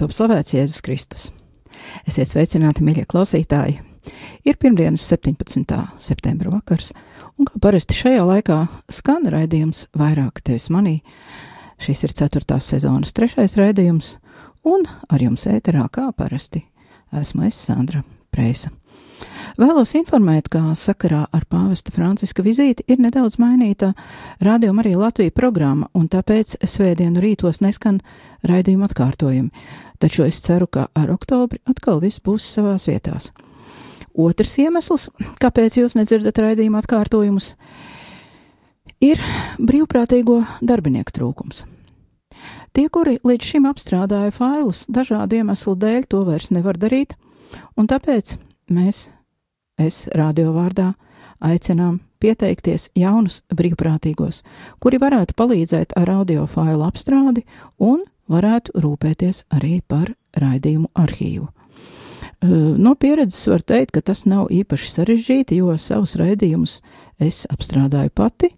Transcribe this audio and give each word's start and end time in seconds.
top 0.00 0.14
slavēts 0.16 0.54
Jēzus 0.54 0.80
Kristus. 0.84 1.26
Esiet 2.08 2.30
sveicināti, 2.30 2.84
mīļie 2.84 3.04
klausītāji! 3.10 3.80
Ir 4.48 4.56
pirmdienas 4.56 5.04
17. 5.10 5.76
septembra 6.00 6.54
vakars, 6.54 6.94
un 7.36 7.48
kā 7.48 7.60
parasti 7.60 7.98
šajā 7.98 8.24
laikā 8.24 8.56
skan 8.96 9.28
raidījums 9.28 9.90
vairāk 9.92 10.40
tevis 10.46 10.70
manī. 10.72 11.02
Šis 11.80 12.06
ir 12.08 12.16
4. 12.16 12.60
sezonas 12.64 13.12
trešais 13.16 13.58
raidījums, 13.60 14.14
un 14.64 14.88
ar 14.88 15.20
jums 15.20 15.44
ēterā 15.52 15.84
kā 15.92 16.08
parasti 16.16 16.64
esmu 17.20 17.50
es 17.50 17.60
Sandra 17.60 18.00
Preisa. 18.32 18.79
Vēlos 19.60 19.92
informēt, 19.98 20.48
ka 20.48 20.60
sakarā 20.78 21.26
ar 21.36 21.44
pāvesta 21.50 21.92
Franciska 21.92 22.44
vizīti 22.46 22.86
ir 22.88 23.00
nedaudz 23.02 23.36
mainīta 23.42 23.92
Radio 24.40 24.72
Marija 24.76 24.98
Latvija 25.00 25.34
programma, 25.36 25.90
un 25.94 26.08
tāpēc 26.08 26.56
svētdienu 26.64 27.20
rītos 27.20 27.60
neskan 27.60 28.00
raidījuma 28.46 28.88
atkārtojumi. 28.88 29.50
Taču 30.00 30.24
es 30.24 30.40
ceru, 30.40 30.66
ka 30.66 30.88
ar 30.96 31.12
oktobri 31.12 31.60
atkal 31.68 32.00
viss 32.00 32.22
būs 32.24 32.46
savās 32.48 32.88
vietās. 32.88 33.30
Otrs 34.16 34.56
iemesls, 34.62 35.10
kāpēc 35.42 35.76
jūs 35.80 35.96
nedzirdat 35.98 36.40
raidījuma 36.40 36.80
atkārtojumus, 36.82 37.54
ir 39.04 39.20
brīvprātīgo 39.60 40.42
darbinieku 40.64 41.14
trūkums. 41.14 41.64
Tie, 42.72 42.86
kuri 42.88 43.18
līdz 43.26 43.46
šim 43.52 43.66
apstrādāja 43.70 44.30
failus, 44.34 44.84
dažādu 44.88 45.40
iemeslu 45.40 45.74
dēļ 45.74 46.06
to 46.10 46.22
vairs 46.28 46.52
nevar 46.54 46.78
darīt, 46.78 47.16
un 47.76 47.90
tāpēc 47.90 48.36
mēs, 48.70 49.08
es 49.78 50.06
radio 50.16 50.54
vārdā, 50.54 50.92
aicinām 51.40 52.00
pieteikties 52.20 52.90
jaunus 52.98 53.40
brīvprātīgos, 53.54 54.42
kuri 54.80 55.00
varētu 55.00 55.36
palīdzēt 55.38 55.96
ar 55.96 56.12
audio 56.20 56.46
failu 56.50 56.84
apstrādi 56.88 57.46
un 57.78 58.04
varētu 58.30 58.76
rūpēties 58.84 59.46
arī 59.56 59.80
par 59.88 60.12
raidījumu 60.36 60.92
arhīvu. 60.94 61.48
No 62.40 62.94
pieredzes 62.96 63.42
var 63.52 63.64
teikt, 63.64 63.92
ka 63.96 64.04
tas 64.04 64.24
nav 64.28 64.48
īpaši 64.52 64.88
sarežģīti, 64.94 65.58
jo 65.60 65.74
savus 65.76 66.16
raidījumus 66.20 66.78
es 67.20 67.44
apstrādāju 67.52 68.12
pati. 68.16 68.54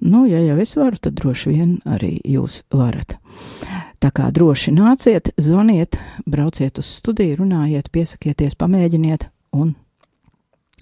Nu, 0.00 0.26
ja 0.28 0.40
jau 0.40 0.58
es 0.60 0.74
varu, 0.76 0.96
tad 1.00 1.16
droši 1.20 1.52
vien 1.52 1.72
arī 1.88 2.18
jūs 2.24 2.64
varat. 2.72 3.19
Tā 4.00 4.08
kā 4.16 4.30
droši 4.32 4.72
nāciet, 4.72 5.28
zvaniet, 5.36 5.98
brauciet 6.24 6.78
uz 6.80 6.88
studiju, 6.88 7.42
runājiet, 7.42 7.90
piesakieties, 7.92 8.56
pamēģiniet 8.56 9.28
un 9.52 9.74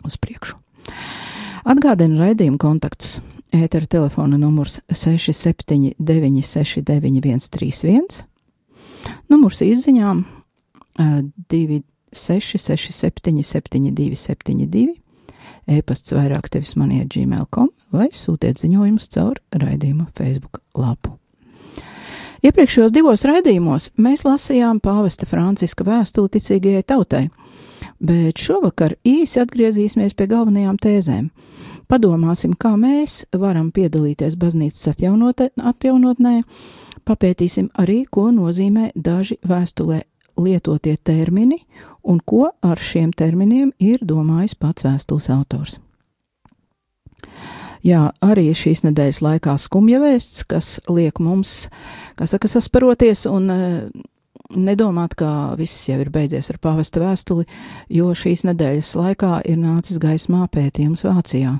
uz 0.06 0.14
priekšu. 0.22 0.54
Atgādinu 1.68 2.22
raidījumu 2.22 2.60
kontaktus. 2.62 3.18
Ētera 3.50 3.88
telefona 3.88 4.38
numurs 4.38 4.78
679 4.92 6.44
69131, 6.44 8.22
numurs 9.32 9.62
izziņām 9.64 10.22
266 10.98 12.92
72 12.92 14.18
72, 14.20 14.98
e-pasts 15.66 16.12
vairāk 16.14 16.52
tevis 16.52 16.76
manie 16.78 17.06
gmail.com 17.08 17.72
vai 17.90 18.12
sūtiet 18.12 18.60
ziņojumus 18.60 19.08
caur 19.16 19.40
raidījuma 19.56 20.12
Facebook 20.14 20.62
lapu. 20.76 21.16
Iepriekšējos 22.38 22.92
divos 22.94 23.24
raidījumos 23.26 23.88
mēs 23.98 24.22
lasījām 24.22 24.78
pāvesta 24.78 25.26
Franciska 25.26 25.82
vēstuli 25.82 26.30
ticīgajai 26.36 26.84
tautai, 26.86 27.24
bet 27.98 28.38
šovakar 28.38 28.94
īsi 29.02 29.40
atgriezīsimies 29.42 30.14
pie 30.14 30.28
galvenajām 30.30 30.78
tēzēm. 30.78 31.32
Padomāsim, 31.90 32.52
kā 32.54 32.76
mēs 32.78 33.24
varam 33.34 33.72
piedalīties 33.74 34.36
baznīcas 34.38 34.92
atjaunotnē, 34.92 36.36
papētīsim 37.08 37.72
arī, 37.74 38.04
ko 38.06 38.28
nozīmē 38.30 38.92
daži 38.94 39.40
vēstulē 39.42 40.04
lietotie 40.38 40.94
termini 41.02 41.58
un 42.06 42.20
ko 42.22 42.52
ar 42.62 42.78
šiem 42.78 43.10
terminiem 43.10 43.72
ir 43.82 44.04
domājis 44.06 44.54
pats 44.54 44.86
vēstules 44.86 45.26
autors. 45.34 45.80
Jā, 47.86 48.08
arī 48.24 48.48
šīs 48.56 48.82
nedēļas 48.88 49.22
laikā 49.22 49.54
skumja 49.60 50.00
vēsts, 50.02 50.42
kas 50.50 50.78
liek 50.90 51.20
mums, 51.22 51.68
kā 52.18 52.26
saka, 52.26 52.50
sasparoties 52.50 53.28
un 53.30 53.52
nedomāt, 54.48 55.12
ka 55.18 55.56
viss 55.58 55.88
jau 55.90 55.98
ir 56.00 56.08
beidzies 56.12 56.50
ar 56.52 56.58
pāvesta 56.62 57.00
vēstuli, 57.02 57.44
jo 57.92 58.14
šīs 58.16 58.44
nedēļas 58.48 58.94
laikā 58.98 59.32
ir 59.48 59.58
nācis 59.60 59.98
gaismā 60.02 60.48
pētījums 60.52 61.04
Vācijā, 61.06 61.52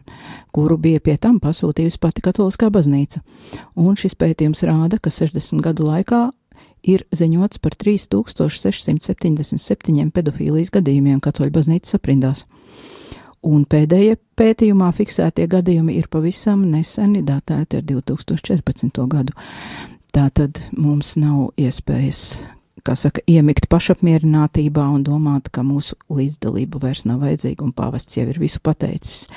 kuru 0.55 0.77
bija 0.81 1.01
pie 1.05 1.17
tam 1.21 1.41
pasūtījusi 1.43 1.99
pati 2.01 2.21
katoliskā 2.25 2.71
baznīca. 2.73 3.19
Un 3.77 3.97
šis 3.99 4.15
pētījums 4.19 4.65
rāda, 4.67 4.97
ka 4.99 5.11
60 5.13 5.63
gadu 5.65 5.83
laikā 5.89 6.31
ir 6.89 7.05
ziņots 7.13 7.59
par 7.63 7.73
3677 7.77 10.11
pedofīlijas 10.15 10.71
gadījumiem 10.73 11.21
katoļu 11.25 11.53
baznīcas 11.59 11.95
aprindās. 11.99 12.39
Un 13.47 13.63
pēdējie 13.71 14.17
pētījumā 14.39 14.91
fiksētie 14.97 15.47
gadījumi 15.51 15.95
ir 16.01 16.09
pavisam 16.11 16.65
neseni 16.73 17.23
datēti 17.27 17.79
ar 17.79 17.87
2014. 17.87 19.05
gadu. 19.11 19.35
Tātad 20.15 20.59
mums 20.75 21.15
nav 21.21 21.53
iespējas, 21.61 22.23
kā 22.83 22.97
saka, 22.99 23.23
iemikt 23.31 23.69
pašapmierinātībā 23.71 24.89
un 24.91 25.05
domāt, 25.07 25.53
ka 25.55 25.63
mūsu 25.63 25.99
līdzdalība 26.11 26.81
vairs 26.83 27.05
nav 27.07 27.23
vajadzīga 27.23 27.67
un 27.67 27.75
pāvests 27.77 28.19
jau 28.19 28.27
ir 28.27 28.41
visu 28.43 28.63
pateicis. 28.65 29.29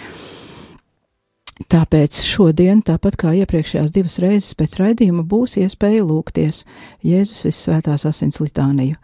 Tāpēc 1.70 2.24
šodien, 2.26 2.80
tāpat 2.82 3.18
kā 3.22 3.36
iepriekšējās 3.44 3.92
divas 3.94 4.18
reizes 4.24 4.56
pēc 4.58 4.80
raidījuma, 4.80 5.22
būs 5.28 5.60
iespēja 5.62 6.02
lūgties 6.08 6.64
Jēzus 7.06 7.46
Visvētās 7.46 8.08
asins 8.10 8.42
litāniju, 8.42 8.98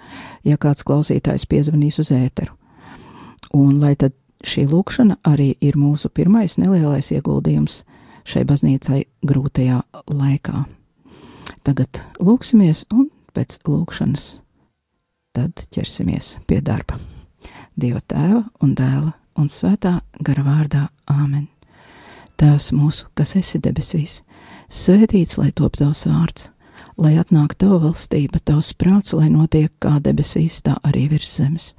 ja 0.48 0.58
kāds 0.58 0.88
klausītājs 0.88 1.46
piezvanīs 1.46 2.00
uz 2.02 2.10
ēteru. 2.16 2.56
Un 3.54 3.78
lai 3.84 3.94
tad 4.00 4.16
šī 4.46 4.68
lūkšana 4.70 5.20
arī 5.28 5.54
ir 5.62 5.78
mūsu 5.80 6.10
pirmais 6.14 6.58
nelielais 6.62 7.12
ieguldījums 7.16 7.84
šai 8.28 8.44
baznīcai 8.48 9.04
grūtajā 9.26 9.82
laikā. 10.12 10.66
Tagad 11.64 12.02
lūksimies 12.20 12.86
un 12.94 13.10
pēc 13.36 13.60
lūkšanas 13.68 14.28
tad 15.38 15.68
ķersimies 15.74 16.38
pie 16.50 16.62
darba. 16.66 16.98
Dieva 17.78 18.02
tēva 18.02 18.42
un 18.64 18.74
dēla 18.78 19.14
un 19.38 19.50
svētā 19.52 20.00
gara 20.26 20.44
vārdā 20.46 20.88
Āmen. 21.08 21.48
Tēvs 22.38 22.72
mūsu, 22.74 23.08
kas 23.18 23.36
esi 23.38 23.62
debesīs, 23.62 24.22
svētīts 24.70 25.38
lai 25.42 25.52
top 25.58 25.78
tavs 25.80 26.06
vārds, 26.10 26.50
lai 26.98 27.16
atnāk 27.22 27.56
tava 27.58 27.80
valstība, 27.86 28.42
tavs 28.42 28.74
prāts, 28.78 29.14
lai 29.18 29.30
notiek 29.34 29.72
kā 29.82 29.98
debesīs, 30.04 30.62
tā 30.66 30.78
arī 30.86 31.08
virs 31.14 31.32
zemes. 31.38 31.72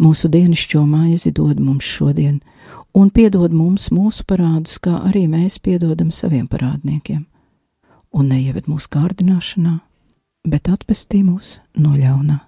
Mūsu 0.00 0.28
dienascho 0.32 0.86
maizi 0.88 1.32
dod 1.34 1.60
mums 1.60 1.84
šodien, 1.84 2.40
un 2.96 3.10
piedod 3.10 3.52
mums 3.52 3.90
mūsu 3.92 4.24
parādus, 4.28 4.78
kā 4.80 5.02
arī 5.08 5.26
mēs 5.28 5.58
piedodam 5.60 6.10
saviem 6.10 6.48
parādniekiem. 6.48 7.26
Un 8.12 8.28
neieved 8.28 8.68
mūsu 8.68 8.88
kārdināšanā, 8.92 9.80
bet 10.48 10.68
atpestī 10.72 11.22
mūs 11.24 11.60
no 11.76 11.96
ļaunā. 11.96 12.40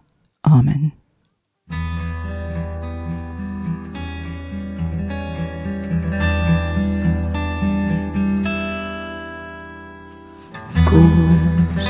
Āmen! 0.45 0.93
Kungs, 10.85 11.89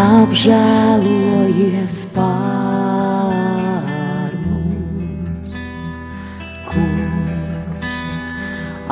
apžēlojies 0.00 1.94
pār 2.16 2.85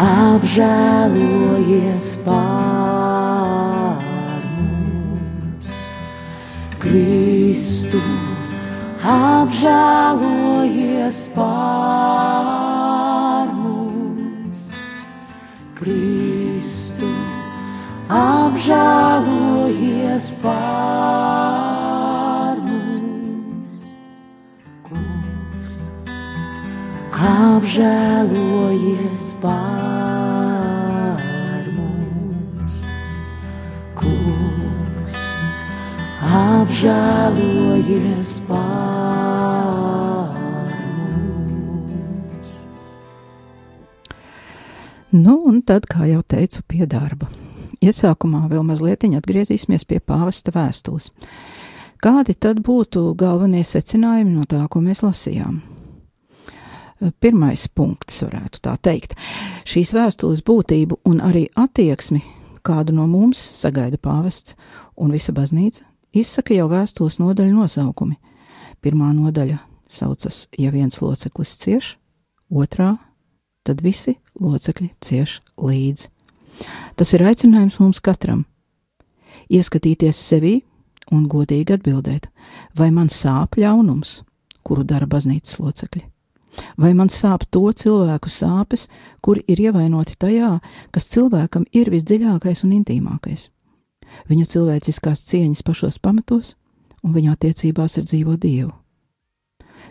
apžēlojies 0.01 2.07
pār 2.27 4.03
mums. 4.57 5.69
Kristu 6.83 8.01
apžēlojies 9.07 11.31
pār 11.37 13.47
mums. 13.55 14.59
Kristu 15.79 17.07
apžēlojies 18.11 20.27
pār 20.43 22.59
mums. 22.67 23.79
Kungs 24.91 25.79
apžēlojies 27.15 29.39
pār 29.39 29.63
mums. 29.63 29.74
Apžēlojies 36.85 38.31
pār 38.49 40.29
mums. 41.89 42.51
Nu, 45.11 45.39
un 45.49 45.63
tad, 45.65 45.87
kā 45.89 46.05
jau 46.11 46.21
teicu, 46.27 46.61
pie 46.69 46.85
darba. 46.87 47.31
Iesākumā 47.85 48.49
vēl 48.51 48.65
mazliet 48.67 49.05
atgriezīsimies 49.05 49.85
pie 49.89 50.01
pāvesta 50.01 50.53
vēstules. 50.53 51.11
Kādi 52.05 52.35
tad 52.37 52.61
būtu 52.61 53.15
galvenie 53.17 53.65
secinājumi 53.65 54.35
no 54.35 54.45
tā, 54.45 54.67
ko 54.69 54.81
mēs 54.85 55.01
lasījām? 55.05 55.63
Pirmais 57.21 57.69
punkts, 57.69 58.23
varētu 58.25 58.61
tā 58.61 58.77
teikt. 58.77 59.17
Šīs 59.65 59.93
vēstules 59.97 60.45
būtību 60.45 61.01
un 61.09 61.21
arī 61.25 61.49
attieksmi, 61.57 62.21
kādu 62.65 62.93
no 62.97 63.07
mums 63.09 63.41
sagaida 63.41 63.97
pāvests 64.01 64.57
un 64.97 65.13
visa 65.13 65.33
baznīca, 65.33 65.94
izsaka 66.15 66.55
jau 66.57 66.69
vēstules 66.71 67.19
nodaļu 67.21 67.59
nosaukumi. 67.59 68.17
Pirmā 68.85 69.13
nodaļa 69.17 69.59
saucas, 69.89 70.47
ja 70.59 70.73
viens 70.75 71.01
loceklis 71.03 71.55
cieš, 71.61 71.95
otrā, 72.51 72.97
tad 73.65 73.81
visi 73.85 74.17
locekļi 74.41 74.91
cieš 75.05 75.41
līdzi. 75.61 76.11
Tas 76.95 77.11
ir 77.17 77.25
aicinājums 77.27 77.81
mums 77.83 78.01
katram 78.05 78.45
ieskatīties 79.51 80.19
sevī 80.19 80.55
un 81.13 81.27
godīgi 81.29 81.77
atbildēt, 81.77 82.29
vai 82.79 82.91
man 82.95 83.11
sāp 83.13 83.59
ļaunums, 83.61 84.23
kuru 84.65 84.85
dara 84.89 85.09
baznīcas 85.11 85.59
locekļi, 85.61 86.05
vai 86.81 86.95
man 86.97 87.11
sāp 87.13 87.45
to 87.53 87.67
cilvēku 87.77 88.31
sāpes, 88.33 88.87
kuri 89.21 89.45
ir 89.51 89.61
ievainoti 89.69 90.17
tajā, 90.21 90.57
kas 90.95 91.11
cilvēkam 91.13 91.67
ir 91.73 91.91
visdziļākais 91.93 92.65
un 92.65 92.79
intīmākais, 92.79 93.51
viņu 94.31 94.49
cilvēciskās 94.51 95.25
cieņas 95.29 95.63
pašos 95.67 96.01
pamatos 96.03 96.55
un 97.05 97.15
viņu 97.17 97.35
attiecībās 97.35 97.99
ar 98.01 98.09
dzīvo 98.09 98.37
Dievu. 98.41 98.73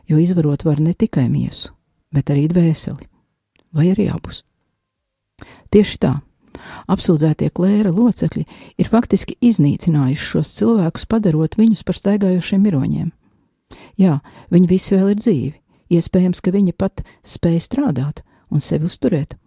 Jo 0.09 0.19
izvarot 0.19 0.65
var 0.65 0.81
ne 0.81 0.93
tikai 0.93 1.29
miesu, 1.29 1.71
bet 2.11 2.31
arī 2.33 2.47
dvēseli, 2.51 3.07
vai 3.73 3.91
arī 3.93 4.09
abus. 4.11 4.43
Tieši 5.73 5.99
tā 6.01 6.13
apsūdzētie 6.91 7.49
klēra 7.55 7.91
locekļi 7.93 8.45
ir 8.79 8.89
faktiski 8.89 9.37
iznīcinājuši 9.41 10.29
šos 10.33 10.53
cilvēkus, 10.57 11.07
padarot 11.09 11.57
viņus 11.59 11.83
par 11.87 11.97
staigājošiem 11.97 12.63
miroņiem. 12.63 13.11
Jā, 13.97 14.19
viņi 14.53 14.69
visi 14.69 14.95
vēl 14.95 15.13
ir 15.13 15.21
dzīvi, 15.21 15.53
iespējams, 15.97 16.41
ka 16.41 16.53
viņi 16.53 16.75
pat 16.77 17.03
spēj 17.25 17.59
strādāt 17.63 18.21
un 18.53 18.61
sevi 18.61 18.89
uzturēt, 18.89 19.37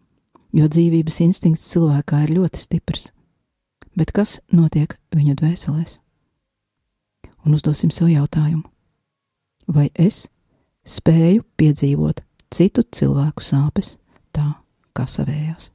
jo 0.56 0.66
dzīvības 0.66 1.20
instinkts 1.26 1.68
cilvēkā 1.72 2.24
ir 2.26 2.34
ļoti 2.40 2.62
stiprs. 2.62 3.10
Bet 3.96 4.12
kas 4.12 4.40
notiek 4.52 4.98
viņu 5.16 5.36
dvēselēs? 5.40 5.98
Un 7.46 7.54
uzdosim 7.56 7.92
sev 7.94 8.10
jautājumu: 8.12 8.66
vai 9.66 9.88
es 9.94 10.26
spēju 10.86 11.46
piedzīvot 11.56 12.20
citu 12.52 12.84
cilvēku 12.84 13.42
sāpes 13.42 13.96
tā 14.36 14.50
kā 14.92 15.06
savējās? 15.08 15.70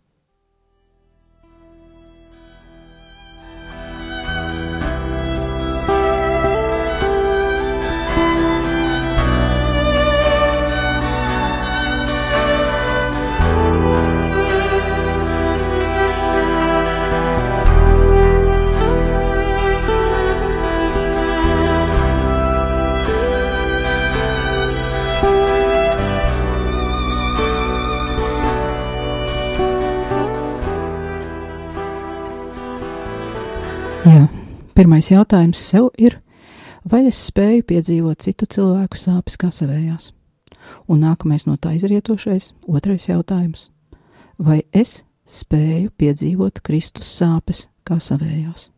Pirmais 34.81 35.11
jautājums 35.11 35.59
sev 35.61 35.91
ir, 36.01 36.15
vai 36.89 37.03
es 37.05 37.19
spēju 37.27 37.67
piedzīvot 37.69 38.23
citu 38.25 38.47
cilvēku 38.49 38.97
sāpes 38.97 39.37
kā 39.37 39.51
savējās? 39.53 40.09
Un 40.89 41.03
nākamais 41.05 41.45
no 41.45 41.53
tā 41.61 41.75
izrietošais, 41.77 42.55
otrais 42.65 43.05
jautājums, 43.05 43.69
vai 44.41 44.63
es 44.73 45.03
spēju 45.29 45.91
piedzīvot 46.01 46.63
Kristus 46.65 47.13
sāpes 47.13 47.67
kā 47.85 47.99
savējās? 48.01 48.71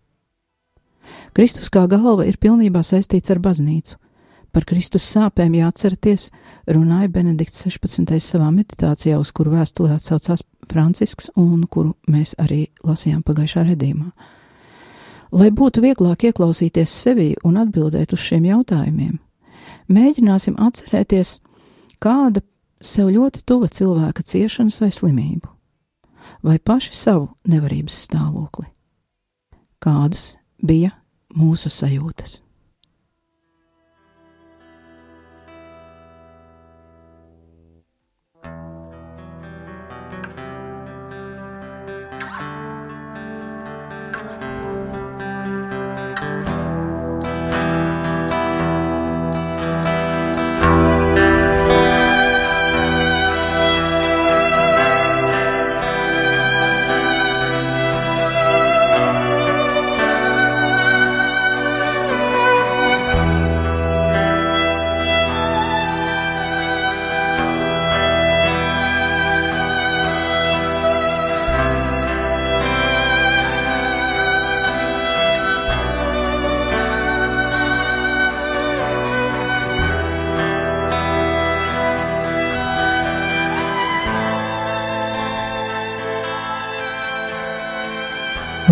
Kristus 1.35 1.71
kā 1.71 1.85
galva 1.87 2.27
ir 2.27 2.39
pilnībā 2.41 2.83
saistīts 2.83 3.31
ar 3.31 3.39
baznīcu. 3.43 3.95
Par 4.53 4.67
Kristus 4.69 5.07
sāpēm 5.07 5.55
jāatceraties, 5.57 6.29
runāja 6.67 7.09
Benedikts 7.15 7.63
16. 7.63 8.19
savā 8.21 8.51
meditācijā, 8.53 9.15
uz 9.17 9.31
kuru 9.31 9.55
vēstulē 9.55 9.95
atsaucās 9.95 10.43
Francisks 10.69 11.31
un 11.39 11.63
kuru 11.65 11.95
mēs 12.11 12.35
arī 12.43 12.65
lasījām 12.83 13.23
pagājušā 13.25 13.69
redzīmā. 13.71 14.11
Lai 15.33 15.49
būtu 15.49 15.81
vieglāk 15.81 16.27
ieklausīties 16.29 16.91
sevī 16.93 17.31
un 17.47 17.57
atbildēt 17.57 18.13
uz 18.13 18.21
šiem 18.21 18.45
jautājumiem, 18.45 19.15
mēģināsim 19.89 20.59
atcerēties 20.61 21.39
kāda 22.03 22.43
sev 22.83 23.09
ļoti 23.15 23.41
tuva 23.47 23.71
cilvēka 23.71 24.21
ciešanas 24.29 24.77
vai 24.83 24.91
slimību, 24.93 25.49
vai 26.45 26.59
paši 26.59 26.93
savu 26.93 27.31
nevarības 27.49 27.97
stāvokli. 28.05 28.67
Kādas 29.81 30.35
bija 30.61 30.93
mūsu 31.33 31.73
sajūtas? 31.73 32.42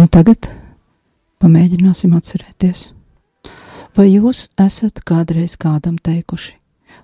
Un 0.01 0.07
tagad 0.09 0.47
pamēģināsim 1.43 2.15
atcerēties, 2.17 2.87
vai 3.93 4.07
jūs 4.07 4.47
esat 4.57 5.03
kādreiz 5.05 5.53
kādam 5.61 5.99
teikuši, 6.01 6.55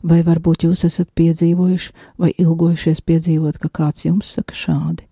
vai 0.01 0.23
varbūt 0.25 0.65
jūs 0.65 0.81
esat 0.87 1.11
piedzīvojuši 1.19 1.93
vai 2.17 2.31
ilgojušies 2.41 3.03
piedzīvot, 3.05 3.59
ka 3.61 3.69
kāds 3.69 4.07
jums 4.07 4.31
saka 4.33 4.57
šādi: 4.57 5.05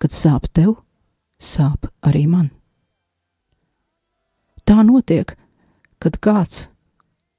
Kad 0.00 0.16
sāp 0.16 0.48
tev, 0.56 0.78
sāp 1.36 1.90
arī 2.00 2.24
man. 2.32 2.48
Tā 4.64 4.80
notiek, 4.88 5.36
kad 6.00 6.16
kāds 6.16 6.70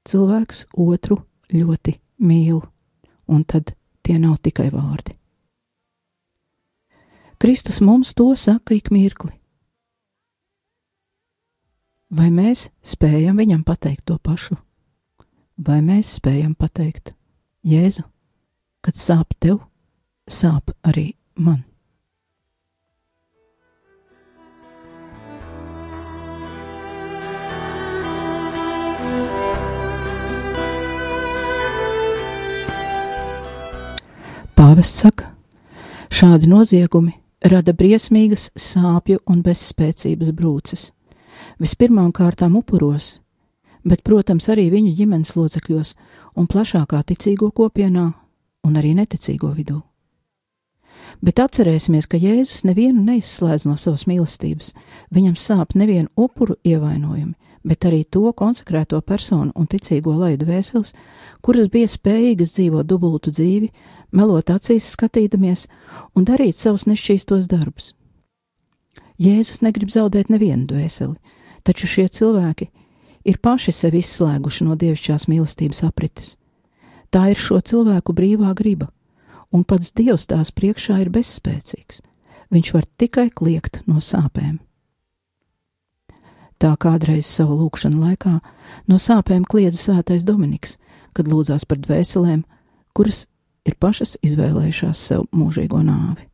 cilvēks 0.06 0.68
otru 0.70 1.18
ļoti 1.50 1.98
mīl, 2.22 2.62
un 3.26 3.42
tad 3.42 3.74
tie 4.06 4.22
nav 4.22 4.38
tikai 4.38 4.70
vārdi. 4.70 5.18
Kristus 7.38 7.80
mums 7.80 8.14
to 8.14 8.36
saka 8.36 8.74
ik 8.74 8.88
mirkli. 8.90 9.34
Vai 12.08 12.30
mēs 12.32 12.70
spējam 12.80 13.36
viņam 13.36 13.64
pateikt 13.66 14.06
to 14.08 14.16
pašu? 14.16 14.56
Vai 15.60 15.82
mēs 15.84 16.14
spējam 16.16 16.54
pateikt, 16.56 17.12
Jēzu, 17.66 18.06
kad 18.80 18.96
sāp 18.96 19.34
tev, 19.40 19.58
sāp 20.24 20.72
arī 20.86 21.12
man? 21.36 21.64
Pāvests 34.56 35.04
saka, 35.04 35.34
šādi 36.08 36.48
noziegumi 36.48 37.25
rada 37.52 37.74
briesmīgas 37.76 38.50
sāpju 38.58 39.20
un 39.30 39.42
bezspēcības 39.44 40.32
brūces. 40.36 40.90
Vispirmām 41.62 42.12
kārtām 42.16 42.56
upuros, 42.58 43.20
bet, 43.84 44.02
protams, 44.02 44.48
arī 44.52 44.68
viņu 44.72 44.94
ģimenes 44.96 45.34
locekļos 45.36 45.92
un 46.36 46.48
plašākā 46.50 47.02
ticīgo 47.06 47.50
kopienā 47.54 48.06
un 48.66 48.80
arī 48.80 48.94
neticīgo 48.98 49.52
vidū. 49.56 49.82
Bet 51.22 51.38
atcerēsimies, 51.40 52.08
ka 52.10 52.18
Jēzus 52.18 52.64
nevienu 52.66 53.04
neizslēdz 53.06 53.66
no 53.68 53.76
savas 53.78 54.06
mīlestības. 54.10 54.72
Viņam 55.14 55.36
sāp 55.38 55.76
nevienu 55.78 56.08
upuru 56.18 56.56
ievainojumi, 56.66 57.34
bet 57.66 57.86
arī 57.88 58.02
to 58.04 58.32
konsekrēto 58.36 59.00
personu 59.02 59.52
un 59.54 59.68
ticīgo 59.70 60.16
laidu 60.16 60.48
vēseles, 60.48 60.94
kuras 61.44 61.70
bija 61.72 61.90
spējīgas 61.90 62.56
dzīvot 62.56 62.88
dubultu 62.88 63.30
dzīvi, 63.34 63.70
melot 64.12 64.50
acīs 64.50 64.88
skatīdamies 64.94 65.66
un 66.14 66.26
darīt 66.28 66.56
savus 66.58 66.86
nešķīstos 66.86 67.48
darbus. 67.50 67.94
Jēzus 69.18 69.62
negrib 69.64 69.90
zaudēt 69.92 70.28
nevienu 70.28 70.66
dvēseli, 70.68 71.16
taču 71.64 71.88
šie 71.88 72.08
cilvēki 72.12 72.68
ir 73.26 73.38
paši 73.42 73.72
sevi 73.72 74.02
izslēguši 74.04 74.66
no 74.66 74.76
dievišķās 74.78 75.26
mīlestības 75.30 75.82
aprites. 75.88 76.34
Tā 77.10 77.30
ir 77.32 77.40
šo 77.40 77.62
cilvēku 77.64 78.14
brīvā 78.16 78.52
griba, 78.58 78.90
un 79.52 79.64
pats 79.64 79.94
Dievs 79.96 80.28
tās 80.30 80.52
priekšā 80.52 81.00
ir 81.04 81.10
bezspēcīgs. 81.14 82.02
Viņš 82.52 82.72
var 82.74 82.86
tikai 83.00 83.28
kliegt 83.34 83.82
no 83.90 84.02
sāpēm. 84.04 84.58
Tā 86.56 86.72
kādreiz 86.80 87.28
savu 87.28 87.56
lūkšanu 87.60 88.00
laikā 88.00 88.38
no 88.88 88.98
sāpēm 89.00 89.44
kliedza 89.44 89.80
svētais 89.80 90.24
Dominiks, 90.24 90.76
kad 91.12 91.28
lūdzās 91.28 91.66
par 91.68 91.80
dvēselēm, 91.82 92.44
kuras 92.96 93.26
ir 93.66 93.76
pašas 93.82 94.16
izvēlējušās 94.24 95.02
sev 95.10 95.26
mūžīgo 95.34 95.82
nāvi. 95.84 96.28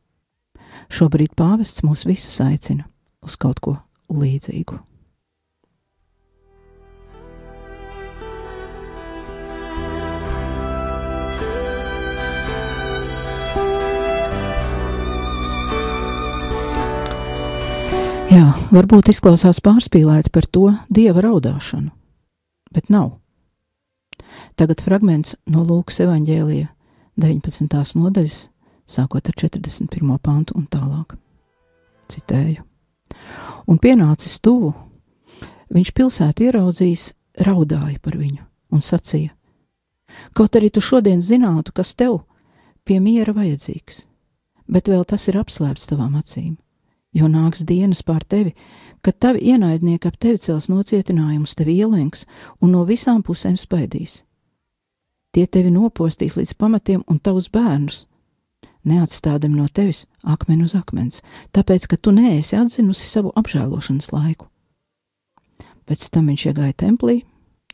Šobrīd 0.93 1.35
pāvests 1.39 1.85
mūs 1.87 2.05
visus 2.09 2.41
aicina 2.45 2.85
uz 3.25 3.39
kaut 3.41 3.63
ko 3.65 3.79
līdzīgu. 4.13 4.79
Jā, 18.33 18.47
varbūt 18.73 19.11
izklausās 19.13 19.59
pārspīlēti 19.61 20.31
par 20.33 20.47
to 20.49 20.71
dieva 20.89 21.21
raudāšanu, 21.21 21.91
bet 22.73 22.89
nav. 22.89 23.19
Tagad 24.57 24.81
fragments 24.81 25.35
no 25.45 25.65
Lūkas 25.69 26.01
evaņģēlija 26.07 26.71
19. 27.17 27.69
nodaļas, 28.01 28.47
sākot 28.89 29.27
ar 29.29 29.35
41. 29.37 30.17
pantu 30.23 30.57
un 30.57 30.65
tālāk. 30.73 31.13
Citēju. 32.09 32.65
Un 33.69 33.79
pienācis 33.79 34.39
tuvu, 34.41 34.73
viņš 35.73 35.93
pilsētu 35.93 36.47
ieraudzījis, 36.49 37.13
raudāja 37.45 38.01
par 38.01 38.17
viņu 38.17 38.41
un 38.73 38.81
sacīja: 38.81 39.35
Kaut 40.33 40.57
arī 40.57 40.71
tu 40.73 40.81
šodien 40.81 41.21
zinātu, 41.21 41.73
kas 41.77 41.95
tev 41.95 42.23
pie 42.85 42.99
miera 43.01 43.37
vajadzīgs, 43.37 44.07
bet 44.69 44.89
vēl 44.89 45.05
tas 45.05 45.29
ir 45.29 45.37
apslēpts 45.37 45.93
tavām 45.93 46.17
acīm, 46.17 46.57
jo 47.13 47.29
nāks 47.29 47.65
dienas 47.69 48.03
pār 48.03 48.25
tevi, 48.25 48.57
kad 49.05 49.21
tavi 49.21 49.53
ienaidnieki 49.53 50.09
ap 50.09 50.17
tevi 50.17 50.41
cels 50.41 50.73
nocietinājumus, 50.73 51.57
tevi 51.61 51.77
ielenks 51.77 52.25
un 52.61 52.73
no 52.73 52.85
visām 52.89 53.21
pusēm 53.21 53.61
spaidīs 53.61 54.23
Tie 55.33 55.47
tevi 55.49 55.71
nopostīs 55.73 56.37
līdz 56.37 56.55
pamatiem 56.61 57.05
un 57.09 57.19
tavus 57.19 57.49
bērnus, 57.53 58.05
neatstādami 58.85 59.57
no 59.57 59.69
tevis 59.73 60.05
akmeni 60.23 60.67
uz 60.67 60.75
akmens, 60.77 61.23
tāpēc, 61.57 61.87
ka 61.89 61.97
tu 61.97 62.13
neesi 62.13 62.59
atzinusi 62.59 63.09
savu 63.09 63.33
apžēlošanas 63.41 64.11
laiku. 64.13 64.51
Pēc 65.89 66.05
tam 66.13 66.29
viņš 66.31 66.47
iegāja 66.51 66.77
templī 66.85 67.23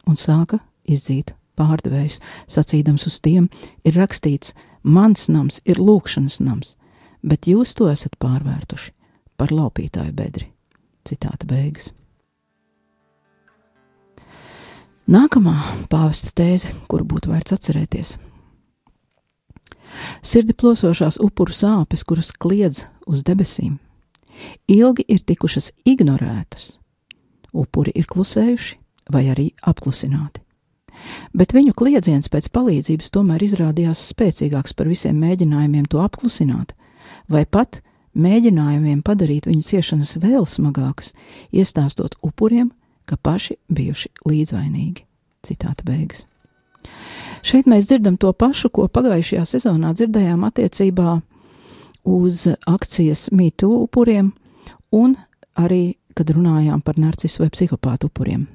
un 0.07 0.17
sāka 0.17 0.61
izdzīt 0.89 1.35
pārdevējus, 1.59 2.21
sacīdams 2.47 3.09
uz 3.11 3.19
tiem, 3.25 3.49
ir 3.85 3.99
rakstīts: 3.99 4.55
Mans 4.83 5.27
nams 5.29 5.61
ir 5.67 5.83
lūkšanas 5.83 6.39
nams, 6.41 6.77
bet 7.23 7.51
jūs 7.51 7.75
to 7.75 7.91
esat 7.91 8.15
pārvērtuši 8.23 8.95
par 9.39 9.53
laupītāju 9.55 10.15
bedri. 10.15 10.53
Citāta 11.07 11.47
beigas. 11.49 11.93
Nākamā 15.09 15.55
pāvesta 15.89 16.35
tēze, 16.37 16.69
kuru 16.85 17.07
būtu 17.09 17.31
vērts 17.33 17.55
atcerēties. 17.55 18.11
Sirdi 20.21 20.53
plosošās 20.53 21.17
upuru 21.25 21.55
sāpes, 21.57 22.03
kuras 22.05 22.29
kliedz 22.37 22.83
uz 23.09 23.23
debesīm, 23.25 23.79
ilgi 24.69 25.07
ir 25.09 25.23
tikušas 25.25 25.71
ignorētas. 25.89 26.75
Upuri 27.57 27.95
ir 27.97 28.05
klusējuši 28.05 28.77
vai 29.09 29.23
arī 29.33 29.47
apklusināti. 29.65 30.43
Bet 31.33 31.57
viņu 31.57 31.73
kliedziens 31.73 32.29
pēc 32.29 32.51
palīdzības 32.53 33.09
tomēr 33.15 33.47
izrādījās 33.49 34.11
spēcīgāks 34.13 34.77
par 34.77 34.93
visiem 34.93 35.17
mēģinājumiem 35.25 35.87
to 35.89 36.03
apklusināt, 36.05 36.75
vai 37.33 37.47
pat 37.49 37.81
mēģinājumiem 38.13 39.01
padarīt 39.07 39.49
viņu 39.49 39.65
ciešanas 39.71 40.19
vēl 40.21 40.45
smagākas, 40.45 41.15
iestāstot 41.49 42.21
upuriem, 42.21 42.75
ka 43.09 43.17
paši 43.17 43.59
bijuši 43.73 44.11
līdzvainīgi. 44.29 45.05
Citāta 45.47 45.87
beigas. 45.87 46.27
Šeit 47.47 47.69
mēs 47.71 47.89
dzirdam 47.89 48.19
to 48.21 48.33
pašu, 48.35 48.71
ko 48.75 48.89
pagājušajā 48.91 49.45
sezonā 49.47 49.95
dzirdējām 49.97 50.45
attiecībā 50.49 51.19
uz 52.09 52.47
akcijas 52.67 53.29
mītu 53.35 53.71
upuriem 53.85 54.33
un 54.95 55.17
arī, 55.59 55.99
kad 56.17 56.31
runājām 56.35 56.83
par 56.83 56.99
narcisu 56.99 57.45
vai 57.45 57.51
psihopātu 57.55 58.11
upuriem. 58.11 58.47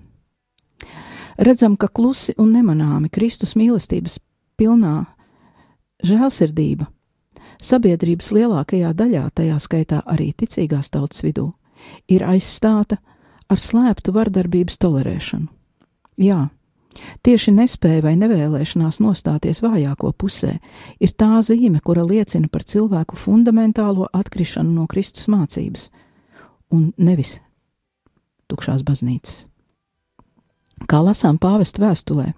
Redzam, 1.37 1.77
ka 1.77 1.87
klusi 1.87 2.35
un 2.37 2.51
nemanāmi 2.53 3.09
Kristus 3.09 3.55
mīlestības 3.57 4.19
pilnā 4.59 5.05
žēlsirdība 6.05 6.89
sabiedrības 7.63 8.29
lielākajā 8.35 8.91
daļā, 8.97 9.23
tajā 9.35 9.57
skaitā 9.63 10.01
arī 10.09 10.31
ticīgās 10.37 10.91
tautas 10.93 11.23
vidū, 11.23 11.53
ir 12.11 12.25
aizstāta 12.27 12.99
ar 13.51 13.59
slēptu 13.59 14.13
vardarbības 14.15 14.77
tolerēšanu. 14.81 15.47
Jā, 16.21 16.49
tieši 17.25 17.53
nespēja 17.55 18.03
vai 18.05 18.13
nevēlēšanās 18.19 18.99
nostāties 19.03 19.63
vājāko 19.65 20.13
pusē 20.17 20.57
ir 21.01 21.15
tā 21.17 21.41
zīme, 21.45 21.81
kura 21.81 22.05
liecina 22.05 22.49
par 22.51 22.65
cilvēku 22.69 23.17
fundamentālo 23.19 24.09
atkrišanu 24.13 24.75
no 24.75 24.85
Kristus 24.91 25.29
mācības, 25.31 25.89
un 26.73 26.91
nevis 26.97 27.39
tukšās 28.51 28.85
baznīcas. 28.85 29.47
Kā 30.89 30.99
lasām 30.99 31.39
pāvesta 31.39 31.81
vēstulē, 31.85 32.33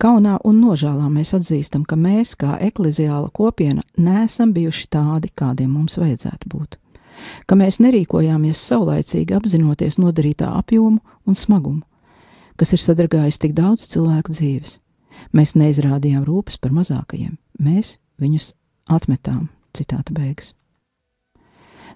kaunā 0.00 0.36
un 0.46 0.60
nožēlā 0.62 1.08
mēs 1.10 1.34
atzīstam, 1.36 1.84
ka 1.88 1.98
mēs, 1.98 2.36
kā 2.38 2.56
ekleziāla 2.62 3.32
kopiena, 3.34 3.84
neesam 3.98 4.52
bijuši 4.56 4.90
tādi, 4.92 5.32
kādiem 5.34 5.72
mums 5.72 5.98
vajadzētu 6.00 6.52
būt 6.52 6.78
ka 7.46 7.58
mēs 7.58 7.80
nerīkojāmies 7.84 8.62
saulaicīgi 8.70 9.36
apzinoties 9.36 9.98
nodarītā 10.02 10.50
apjomu 10.58 11.00
un 11.26 11.38
smagumu, 11.38 11.82
kas 12.56 12.72
ir 12.76 12.82
sadragājis 12.82 13.40
tik 13.42 13.56
daudz 13.56 13.88
cilvēku 13.92 14.34
dzīves. 14.36 14.78
Mēs 15.32 15.56
neizrādījām 15.56 16.24
rūpes 16.26 16.60
par 16.60 16.74
mazākajiem, 16.76 17.36
mēs 17.58 17.96
viņus 18.20 18.52
atmetām. 18.92 19.48
Citāta 19.76 20.14
beigas. 20.16 20.54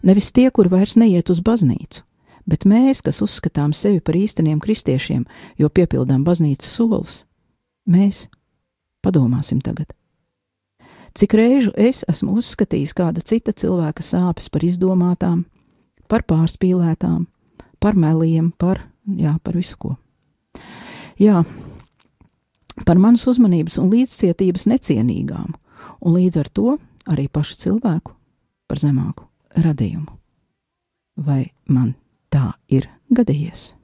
Nevis 0.04 0.32
tie, 0.36 0.50
kur 0.52 0.68
vairs 0.68 0.98
neiet 1.00 1.30
uz 1.32 1.40
baznīcu, 1.44 2.02
bet 2.48 2.66
mēs, 2.68 3.00
kas 3.04 3.22
uzskatām 3.24 3.72
sevi 3.76 4.02
par 4.04 4.16
īsteniem 4.16 4.60
kristiešiem, 4.60 5.24
jo 5.56 5.68
piepildām 5.72 6.24
baznīcas 6.24 6.68
solus, 6.76 7.22
mēs 7.88 8.26
padomāsim 9.04 9.60
tagad. 9.64 9.92
Cik 11.14 11.34
reižu 11.34 11.72
es 11.74 12.04
esmu 12.08 12.36
uzskatījis 12.38 12.94
kāda 12.96 13.22
cita 13.26 13.52
cilvēka 13.56 14.04
sāpes 14.06 14.50
par 14.52 14.64
izdomātām, 14.66 15.44
par 16.10 16.22
pārspīlētām, 16.28 17.26
par 17.82 17.98
meliem, 17.98 18.52
par, 18.58 18.84
jā, 19.06 19.34
par 19.42 19.58
visu 19.58 19.78
ko. 19.80 19.96
Jā, 21.20 21.42
par 22.86 23.00
manas 23.02 23.26
uzmanības 23.30 23.78
un 23.82 23.90
līdzcietības 23.92 24.68
necienīgām, 24.70 25.56
un 26.00 26.16
līdz 26.16 26.40
ar 26.44 26.52
to 26.54 26.76
arī 27.10 27.26
pašu 27.28 27.58
cilvēku 27.64 28.14
par 28.70 28.80
zemāku 28.80 29.26
radījumu. 29.58 30.14
Vai 31.20 31.50
man 31.66 31.94
tā 32.30 32.52
ir 32.70 32.86
gadījies? 33.10 33.79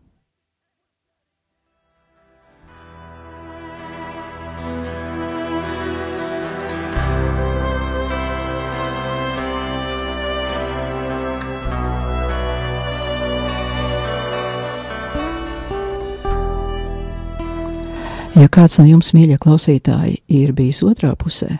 Ja 18.36 18.50
kāds 18.52 18.74
no 18.76 18.84
jums, 18.84 19.14
mīļie 19.16 19.38
klausītāji, 19.40 20.18
ir 20.28 20.50
bijis 20.52 20.82
otrā 20.84 21.14
pusē, 21.16 21.54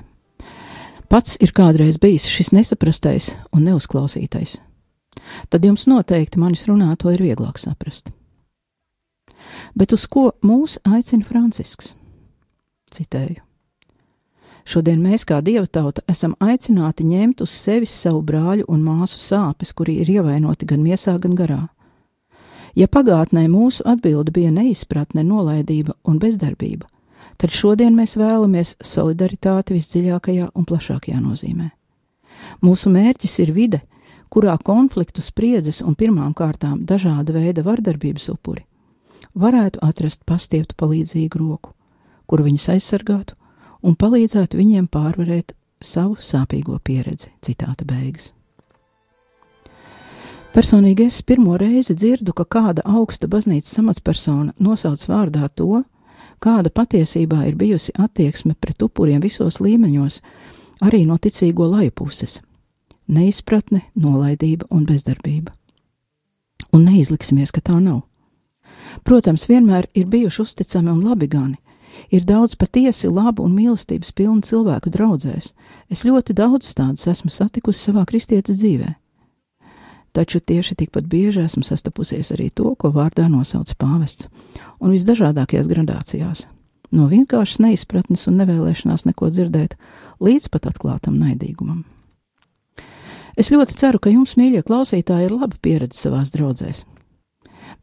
pats 1.08 1.38
ir 1.40 1.54
kādreiz 1.56 1.96
bijis 1.96 2.26
šis 2.28 2.50
nesaprastais 2.52 3.30
un 3.56 3.64
neuzklausītais, 3.64 4.58
tad 5.48 5.64
jums 5.64 5.86
noteikti 5.88 6.36
manis 6.36 6.66
runāto 6.68 7.08
ir 7.14 7.24
vieglāk 7.24 7.56
saprast. 7.56 8.12
Bet 9.72 9.94
uz 9.96 10.04
ko 10.04 10.34
mūs 10.44 10.76
aicina 10.84 11.24
Francisks? 11.24 11.94
Citēju. 12.92 13.40
Šodien 14.68 15.00
mēs, 15.00 15.24
kā 15.24 15.40
dieva 15.40 15.64
tauta, 15.64 16.04
esam 16.12 16.34
aicināti 16.44 17.06
ņemt 17.08 17.40
uz 17.40 17.56
sevis 17.56 17.96
savu 17.96 18.20
brāļu 18.20 18.68
un 18.68 18.84
māsu 18.84 19.16
sāpes, 19.22 19.72
kuri 19.72 20.02
ir 20.02 20.12
ievainoti 20.18 20.68
gan 20.68 20.84
miesā, 20.84 21.16
gan 21.22 21.38
garā. 21.38 21.62
Ja 22.76 22.86
pagātnē 22.92 23.46
mūsu 23.48 23.84
atbilde 23.88 24.34
bija 24.36 24.52
neizpratne, 24.52 25.24
nolaidība 25.24 25.96
un 26.04 26.20
bezdarbība, 26.20 26.86
tad 27.40 27.54
šodien 27.56 27.96
mēs 27.96 28.18
vēlamies 28.20 28.76
solidaritāti 28.84 29.76
visdziļākajā 29.78 30.52
un 30.54 30.68
plašākajā 30.68 31.20
nozīmē. 31.24 31.70
Mūsu 32.60 32.92
mērķis 32.92 33.38
ir 33.46 33.52
vide, 33.56 33.82
kurā 34.28 34.58
konfliktu 34.62 35.24
spriedzes 35.24 35.80
un 35.82 35.96
pirmām 35.96 36.36
kārtām 36.36 36.84
dažāda 36.84 37.32
veida 37.32 37.64
vardarbības 37.64 38.28
upuri 38.34 38.66
varētu 39.36 39.82
atrast 39.84 40.24
pastieptu 40.26 40.76
palīdzīgu 40.80 41.40
roku, 41.40 41.74
kur 42.26 42.42
viņus 42.46 42.70
aizsargātu 42.76 43.36
un 43.86 43.96
palīdzētu 43.98 44.58
viņiem 44.58 44.88
pārvarēt 44.92 45.54
savu 45.80 46.16
sāpīgo 46.20 46.80
pieredzi. 46.82 47.32
Citāta 47.44 47.84
beigas. 47.86 48.32
Personīgi 50.56 51.04
es 51.10 51.18
pirmo 51.20 51.58
reizi 51.60 51.92
dzirdu, 51.92 52.32
ka 52.32 52.46
kāda 52.48 52.80
augsta 52.88 53.28
baznīcas 53.28 53.76
amatpersona 53.82 54.54
nosauc 54.56 55.02
vārdā 55.04 55.50
to, 55.52 55.82
kāda 56.40 56.72
patiesībā 56.72 57.42
ir 57.50 57.58
bijusi 57.60 57.92
attieksme 57.92 58.54
pret 58.56 58.80
upuriem 58.86 59.20
visos 59.20 59.60
līmeņos, 59.60 60.22
arī 60.80 61.02
no 61.04 61.18
ticīgo 61.20 61.68
laju 61.68 61.92
puses- 62.00 62.40
neizpratne, 63.18 63.82
nolaidība 64.00 64.64
un 64.70 64.86
bezdarbība. 64.86 65.52
Un 66.72 66.86
neizliksimies, 66.86 67.52
ka 67.52 67.60
tā 67.60 67.76
nav. 67.82 68.02
Protams, 69.04 69.46
vienmēr 69.46 69.84
ir 69.94 70.06
bijuši 70.06 70.40
uzticami 70.40 70.90
un 70.90 71.02
labi 71.02 71.28
gani, 71.28 71.56
Ir 72.10 72.24
daudz 72.24 72.54
patiesi 72.56 73.08
labu 73.08 73.42
un 73.42 73.54
mīlestības 73.56 74.12
pilnu 74.12 74.42
cilvēku 74.42 74.90
draudzēs. 74.90 75.52
Es 75.90 76.04
ļoti 76.04 76.34
daudzus 76.34 76.74
tādus 76.74 77.06
esmu 77.06 77.30
satikusi 77.30 77.90
savā 77.90 78.04
kristietes 78.06 78.56
dzīvē. 78.56 78.94
Taču 80.16 80.40
tieši 80.40 80.78
tikpat 80.80 81.04
bieži 81.12 81.42
esmu 81.44 81.60
sastapusies 81.66 82.30
arī 82.32 82.48
to, 82.48 82.70
ko 82.80 82.88
vārdā 82.94 83.26
nosauc 83.28 83.68
pāvests, 83.76 84.30
un 84.80 84.94
visdažādākajās 84.94 85.68
gradācijās. 85.68 86.46
No 86.88 87.10
vienkāršas 87.10 87.60
neizpratnes 87.60 88.24
un 88.30 88.38
nevēlēšanās 88.40 89.04
neko 89.10 89.28
dzirdēt, 89.28 89.76
līdz 90.24 90.48
pat 90.54 90.70
atklātam 90.70 91.18
naidīgumam. 91.20 91.84
Es 93.36 93.52
ļoti 93.52 93.76
ceru, 93.76 94.00
ka 94.00 94.08
jums, 94.08 94.38
mīļie 94.40 94.62
klausītāji, 94.64 95.28
ir 95.28 95.36
laba 95.36 95.60
pieredze 95.60 96.00
savās 96.00 96.32
draudzēs. 96.32 96.86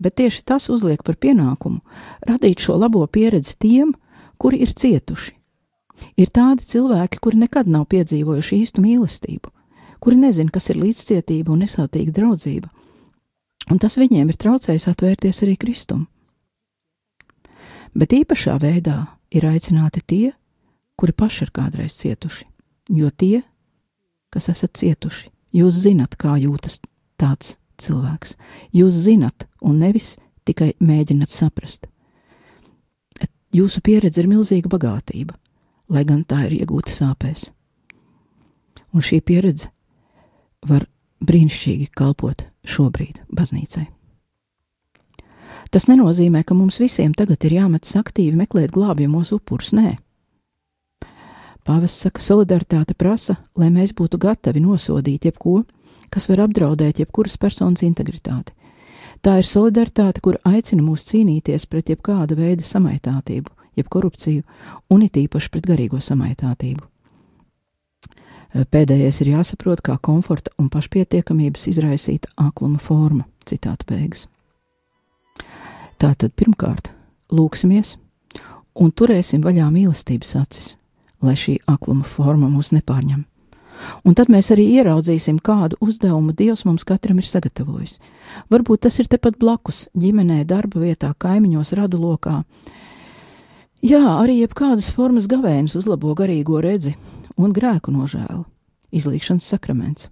Bet 0.01 0.17
tieši 0.17 0.41
tas 0.49 0.65
uzliek 0.73 1.05
par 1.05 1.19
pienākumu 1.21 1.83
radīt 2.25 2.65
šo 2.65 2.79
labo 2.81 3.05
pieredzi 3.05 3.53
tiem, 3.61 3.93
kuri 4.41 4.63
ir 4.65 4.73
cietuši. 4.73 5.35
Ir 6.17 6.33
tādi 6.33 6.65
cilvēki, 6.65 7.21
kuri 7.21 7.45
nekad 7.45 7.69
nav 7.69 7.85
piedzīvojuši 7.93 8.63
īstu 8.63 8.81
mīlestību, 8.81 9.52
kuri 10.03 10.19
nezina, 10.19 10.51
kas 10.51 10.67
ir 10.73 10.81
līdzcietība 10.81 11.53
un 11.53 11.63
nesautīga 11.63 12.11
draudzība, 12.11 12.67
un 13.71 13.79
tas 13.79 13.95
viņiem 13.95 14.33
ir 14.33 14.39
traucējis 14.39 14.89
atvērties 14.91 15.43
arī 15.45 15.55
Kristum. 15.61 16.07
Bet 17.95 18.11
īpašā 18.11 18.57
veidā 18.59 18.97
ir 19.31 19.47
aicināti 19.47 20.01
tie, 20.03 20.33
kuri 20.99 21.15
paši 21.15 21.45
ir 21.45 21.53
kādreiz 21.55 21.95
cietuši, 22.01 22.47
jo 22.99 23.11
tie, 23.15 23.43
kas 24.33 24.49
esat 24.51 24.75
cietuši, 24.81 25.29
jūs 25.55 25.77
zinat, 25.85 26.17
kā 26.19 26.35
jūtas 26.41 26.81
tāds 27.21 27.55
cilvēks. 27.79 28.35
Jūs 28.75 28.97
zinat, 29.05 29.47
un 29.61 29.79
nevis 29.79 30.17
tikai 30.47 30.73
mēģinat 30.83 31.31
saprast. 31.31 31.87
Jūsu 33.53 33.83
pieredze 33.85 34.19
ir 34.19 34.29
milzīga 34.31 34.69
bagātība, 34.69 35.37
lai 35.93 36.03
gan 36.09 36.23
tā 36.25 36.47
ir 36.47 36.57
iegūta 36.59 36.91
sāpēs. 36.91 37.51
Un 38.93 39.05
šī 39.05 39.21
pieredze 39.25 39.69
var 40.67 40.87
brīnišķīgi 41.23 41.89
kalpot 41.95 42.45
šobrīd 42.67 43.21
baznīcai. 43.33 43.85
Tas 45.73 45.87
nenozīmē, 45.89 46.43
ka 46.45 46.53
mums 46.53 46.77
visiem 46.81 47.13
tagad 47.17 47.45
ir 47.47 47.57
jāmetas 47.57 47.95
aktīvi 47.97 48.37
meklēt 48.37 48.73
glābjamos 48.75 49.33
upurus. 49.35 49.73
Nē, 49.73 49.97
Pāvests 51.63 52.03
saka, 52.03 52.19
solidaritāte 52.19 52.91
prasa, 52.91 53.37
lai 53.55 53.69
mēs 53.71 53.93
būtu 53.95 54.19
gatavi 54.19 54.59
nosodīt 54.59 55.29
jebko, 55.29 55.61
kas 56.11 56.27
var 56.27 56.43
apdraudēt 56.43 56.99
jebkuras 56.99 57.37
personas 57.39 57.85
integritāti, 57.87 58.51
Tā 59.23 59.37
ir 59.39 59.47
solidaritāte, 59.47 60.19
kur 60.19 60.35
aicina 60.43 60.83
mūs 60.83 61.05
cīnīties 61.07 61.63
pret 61.71 61.93
jebkāda 61.93 62.35
veida 62.35 62.65
samaitātību, 62.67 63.53
jeb 63.79 63.87
korupciju, 63.87 64.43
un 64.91 65.05
it 65.05 65.15
īpaši 65.15 65.51
pret 65.53 65.69
garīgo 65.69 66.01
samaitātību. 66.03 66.83
Pēdējais 68.53 69.17
ir 69.23 69.31
jāsaprot 69.33 69.81
kā 69.81 69.95
komforta 69.97 70.53
un 70.61 70.69
pašpietiekamības 70.69 71.65
izraisīta 71.71 72.29
akluma 72.37 72.77
forma. 72.77 73.25
Citāta 73.49 73.87
beigas. 73.89 74.27
Tātad 75.97 76.35
pirmkārt, 76.37 76.91
lūksimies 77.33 77.97
un 78.77 78.91
turēsim 78.93 79.41
vaļā 79.43 79.69
mīlestības 79.73 80.35
acis, 80.37 80.73
lai 81.23 81.33
šī 81.39 81.57
akluma 81.69 82.05
forma 82.05 82.49
mūs 82.51 82.73
nepārņem. 82.75 83.23
Un 84.05 84.15
tad 84.15 84.29
mēs 84.31 84.51
arī 84.53 84.67
ieraudzīsim, 84.77 85.39
kādu 85.43 85.79
uzdevumu 85.83 86.35
Dievs 86.37 86.63
mums 86.67 86.85
katram 86.87 87.19
ir 87.19 87.27
sagatavojis. 87.27 87.97
Varbūt 88.53 88.85
tas 88.85 88.99
ir 89.01 89.09
tepat 89.11 89.39
blakus, 89.41 89.87
ģimenē, 89.97 90.43
darba 90.47 90.83
vietā, 90.83 91.09
kaimiņos, 91.17 91.73
radu 91.79 91.99
lokā. 91.99 92.43
Jā, 93.83 93.99
arī 93.99 94.37
jebkādas 94.39 94.85
formas 94.95 95.25
gavēnis 95.27 95.73
uzlabo 95.75 96.13
garīgo 96.15 96.61
redzi 96.63 96.93
un 97.35 97.51
grēku 97.51 97.91
nožēlu, 97.91 98.45
izlīkšanas 98.95 99.43
sakraments. 99.43 100.07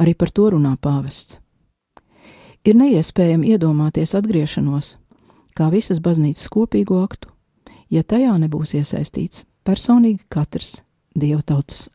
Arī 0.00 0.14
par 0.16 0.32
to 0.32 0.46
runā 0.54 0.72
pāvests. 0.80 1.36
Ir 2.64 2.78
neiespējami 2.80 3.52
iedomāties 3.52 4.16
atgriešanos, 4.16 4.96
kā 5.52 5.68
visas 5.68 6.00
baznīcas 6.00 6.48
kopīgo 6.48 7.02
aktu, 7.04 7.28
ja 7.92 8.00
tajā 8.00 8.38
nebūs 8.40 8.72
iesaistīts 8.80 9.44
personīgi 9.68 10.24
katrs 10.32 10.80
dieva 11.12 11.44
tautas 11.44 11.90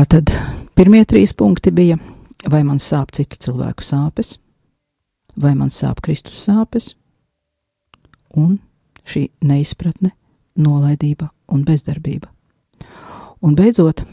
loceklis. 0.00 0.08
Tātad 0.10 0.30
pirmie 0.72 1.02
trīs 1.04 1.34
punkti 1.36 1.68
bija 1.70 1.98
vai 2.48 2.62
man 2.64 2.78
sāp 2.80 3.10
citu 3.12 3.36
cilvēku 3.36 3.84
sāpes, 3.84 4.38
vai 5.36 5.52
man 5.54 5.68
sāp 5.68 6.00
Kristus 6.00 6.38
sāpes, 6.40 6.94
un 8.32 8.60
šī 9.04 9.28
neizpratne, 9.44 10.14
nolaidība 10.56 11.28
un 11.52 11.64
bezdarbība. 11.64 12.30
Un 13.44 13.54
beidzot, 13.54 14.06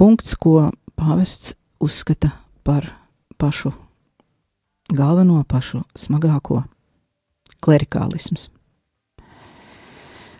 punkts, 0.00 0.34
ko 0.34 0.70
pāvests 0.96 1.52
uzskata 1.78 2.30
par 2.64 2.88
pašu 3.36 3.74
galveno, 4.88 5.44
pašu 5.44 5.82
smagāko- 5.92 6.64
klerikālisms. 7.62 8.48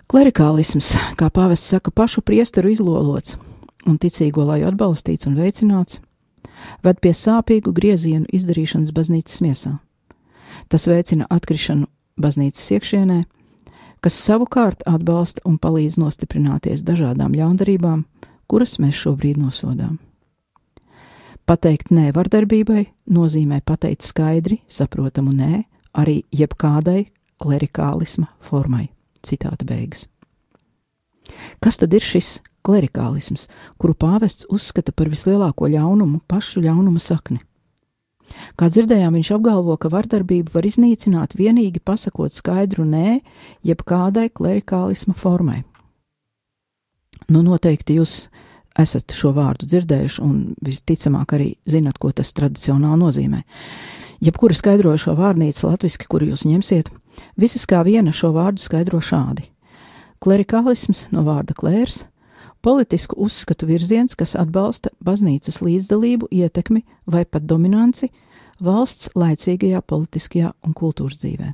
Klerikālisms, 0.08 0.96
kā 1.18 1.28
pāvests 1.28 1.68
saka, 1.68 1.90
pašu 1.90 2.22
priesteru 2.22 2.70
izlolots 2.72 3.36
un 3.86 3.98
ticīgo 4.02 4.44
laju 4.46 4.70
atbalstīts 4.70 5.28
un 5.28 5.36
veicināts, 5.38 6.00
ved 6.82 7.00
pie 7.00 7.12
sāpīgu 7.14 7.72
griezienu 7.76 8.26
izdarīšanas 8.32 8.92
baznīcas 8.96 9.42
miesā. 9.44 9.76
Tas 10.68 10.86
veicina 10.88 11.28
atkrišanu 11.30 11.86
baznīcas 12.20 12.70
iekšienē, 12.76 13.20
kas 14.00 14.16
savukārt 14.26 14.84
atbalsta 14.88 15.44
un 15.44 15.58
palīdz 15.62 15.98
nostiprināties 16.00 16.84
dažādām 16.86 17.36
ļaundarībām, 17.36 18.04
kuras 18.46 18.78
mēs 18.82 18.98
šobrīd 19.04 19.40
nosodām. 19.42 19.98
Pateikt 21.46 21.92
nē 21.94 22.10
vardarbībai 22.14 22.88
nozīmē 23.14 23.60
pateikt 23.62 24.02
skaidri, 24.02 24.60
saprotamu 24.66 25.30
nē 25.30 25.62
arī 25.94 26.24
jebkādai 26.34 27.06
klerikālisma 27.42 28.32
formai. 28.42 28.88
Citāta 29.26 29.66
beigas. 29.66 30.06
Kas 31.62 31.80
tad 31.80 31.94
ir 31.96 32.04
šis 32.04 32.40
klerikālisms, 32.66 33.46
kuru 33.78 33.94
pāvests 33.98 34.48
uzskata 34.52 34.94
par 34.94 35.10
vislielāko 35.12 35.70
ļaunumu, 35.70 36.22
pašu 36.28 36.64
ļaunuma 36.64 37.02
sakni. 37.02 37.40
Kā 38.58 38.68
dzirdējām, 38.72 39.14
viņš 39.14 39.30
apgalvo, 39.36 39.76
ka 39.78 39.90
vardarbību 39.92 40.50
var 40.54 40.66
iznīcināt 40.66 41.36
vienīgi 41.38 41.82
pasakot 41.84 42.34
skaidru 42.34 42.84
nē, 42.88 43.20
jeb 43.66 43.84
kādai 43.86 44.28
klerikālisma 44.34 45.14
formai. 45.16 45.62
Nu, 47.30 47.42
noteikti 47.42 47.96
jūs 47.98 48.26
esat 48.78 49.14
šo 49.16 49.32
vārdu 49.36 49.66
dzirdējuši 49.70 50.22
un 50.22 50.36
visticamāk 50.64 51.36
arī 51.38 51.48
zinat, 51.70 51.98
ko 52.02 52.12
tas 52.14 52.34
tradicionāli 52.36 53.00
nozīmē. 53.02 53.42
Jebkura 54.24 54.56
skaidrojošo 54.56 55.16
vārnīca 55.16 55.70
latviski, 55.70 56.08
kuru 56.10 56.30
jūs 56.32 56.46
ņemsiet, 56.48 56.90
visas 57.40 57.66
kā 57.68 57.82
viena 57.86 58.14
šo 58.16 58.32
vārdu 58.36 58.62
skaidro 58.64 59.00
šādi. 59.04 59.48
Klerikālisms 60.22 61.08
no 61.12 61.26
vārda 61.26 61.54
klērs, 61.56 62.04
politisku 62.64 63.18
uzskatu 63.22 63.68
virziens, 63.68 64.16
kas 64.18 64.34
atbalsta 64.38 64.90
baznīcas 65.04 65.60
līdzdalību, 65.62 66.30
ietekmi 66.30 66.82
vai 67.06 67.24
pat 67.24 67.46
dominanci 67.46 68.10
valsts 68.64 69.12
laicīgajā 69.14 69.84
politiskajā 69.84 70.54
un 70.64 70.74
kultūras 70.74 71.20
dzīvē 71.22 71.52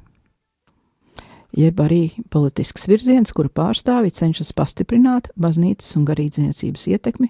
jeb 1.56 1.80
arī 1.84 2.02
politisks 2.32 2.86
virziens, 2.88 3.32
kuru 3.36 3.50
pārstāvi 3.52 4.12
cenšas 4.14 4.52
pastiprināt 4.56 5.28
baznīcas 5.36 5.96
un 5.98 6.06
garīdzniecības 6.08 6.86
ietekmi 6.94 7.28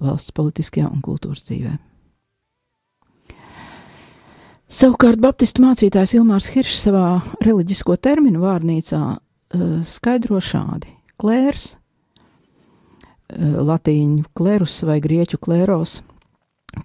valsts 0.00 0.34
politiskajā 0.34 0.90
un 0.90 1.02
kultūras 1.04 1.44
dzīvē. 1.48 1.74
Savukārt 4.74 5.20
Baptistu 5.22 5.62
mācītājs 5.62 6.16
Ilmārs 6.18 6.48
Hiršs 6.50 6.86
savā 6.88 7.20
reliģisko 7.44 7.98
terminu 8.02 8.42
vārnīcā 8.42 9.02
skaidro 9.88 10.40
šādi: 10.42 10.90
klērs, 11.20 11.74
uh, 11.74 13.60
latīņu 13.70 14.24
klērus 14.36 14.80
vai 14.88 15.00
grieķu 15.04 15.40
klēros, 15.42 16.00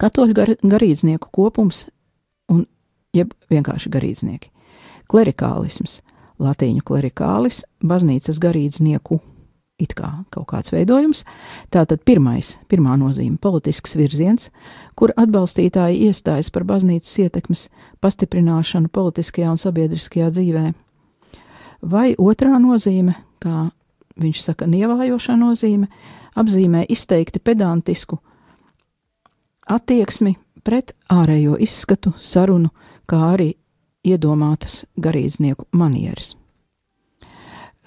katoļu 0.01 0.37
gar, 0.37 0.53
garīdznieku 0.61 1.31
kopums 1.33 1.87
un 2.51 2.65
jeb 3.15 3.33
vienkārši 3.49 3.91
garīdznieki. 3.93 4.53
Klerikālisms 5.09 5.99
latīņu 6.39 6.85
klerikālis, 6.85 7.63
baznīcas 7.83 8.39
garīdznieku 8.41 9.19
it 9.79 9.95
kā 9.95 10.09
kaut 10.33 10.49
kāds 10.51 10.73
veidojums. 10.73 11.23
Tātad 11.71 12.03
pirmais, 12.07 12.57
pirmā 12.71 12.97
nozīme- 12.99 13.39
politisks 13.45 13.95
virziens, 13.95 14.49
kur 14.95 15.13
atbalstītāji 15.15 16.09
iestājas 16.09 16.51
par 16.51 16.63
baznīcas 16.63 17.15
ietekmes 17.25 17.69
pastiprināšanu 18.01 18.89
politiskajā 18.91 19.49
un 19.49 19.57
sabiedriskajā 19.57 20.29
dzīvē. 20.35 20.73
Vai 21.81 22.13
otrā 22.19 22.59
nozīme, 22.59 23.15
kā 23.39 23.69
viņš 24.19 24.41
saka, 24.43 24.67
nievājošā 24.67 25.37
nozīme, 25.39 25.87
apzīmē 26.39 26.85
izteikti 26.91 27.39
pedantisku 27.39 28.19
attieksmi 29.69 30.35
pret 30.65 30.93
ārējo 31.13 31.57
izskatu, 31.61 32.13
sarunu, 32.17 32.71
kā 33.09 33.21
arī 33.35 33.53
iedomātas 34.05 34.83
garīdznieku 35.01 35.69
manieres. 35.71 36.35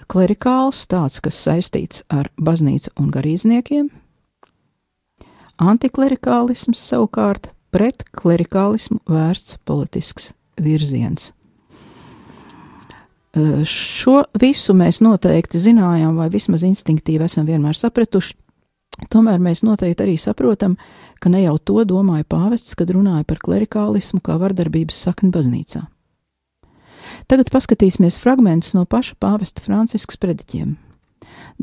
Klerikāls 0.07 0.83
tāds, 0.91 1.21
kas 1.23 1.39
saistīts 1.39 2.03
ar 2.11 2.29
baznīcu 2.37 2.91
un 2.99 3.11
garīdzniekiem, 3.13 3.87
antiklerikālisms 5.63 6.81
savukārt 6.89 7.53
pret 7.73 8.03
klerikālismu 8.11 8.99
vērsts 9.09 9.57
politisks 9.65 10.33
virziens. 10.59 11.31
Šo 13.33 14.19
visu 14.37 14.75
mēs 14.77 14.99
noteikti 15.01 15.57
zinājām, 15.57 16.19
vai 16.19 16.29
vismaz 16.29 16.65
instinktīvi 16.67 17.25
esam 17.25 17.47
vienmēr 17.49 17.77
sapratuši. 17.77 18.35
Tomēr 19.09 19.41
mēs 19.41 19.63
noteikti 19.65 20.05
arī 20.05 20.19
saprotam, 20.21 20.75
ka 21.17 21.31
ne 21.33 21.41
jau 21.41 21.55
to 21.57 21.81
domāja 21.89 22.27
pāvests, 22.29 22.75
kad 22.77 22.91
runāja 22.93 23.25
par 23.25 23.41
klerikālismu 23.41 24.21
kā 24.21 24.37
vardarbības 24.37 24.99
sakni 25.07 25.31
baznīcā. 25.33 25.81
Tagad 27.27 27.49
paskatīsimies 27.53 28.19
fragmentus 28.21 28.75
no 28.77 28.85
paša 28.85 29.17
pāvesta 29.19 29.63
Franciska 29.65 30.13
sprediķiem. 30.13 30.75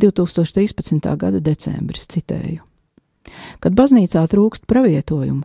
2013. 0.01 1.07
gada 1.21 1.41
decembris 1.41 2.09
citēju. 2.11 2.65
Kad 3.63 3.77
baznīcā 3.79 4.25
trūkst 4.33 4.67
pravietojumu, 4.71 5.45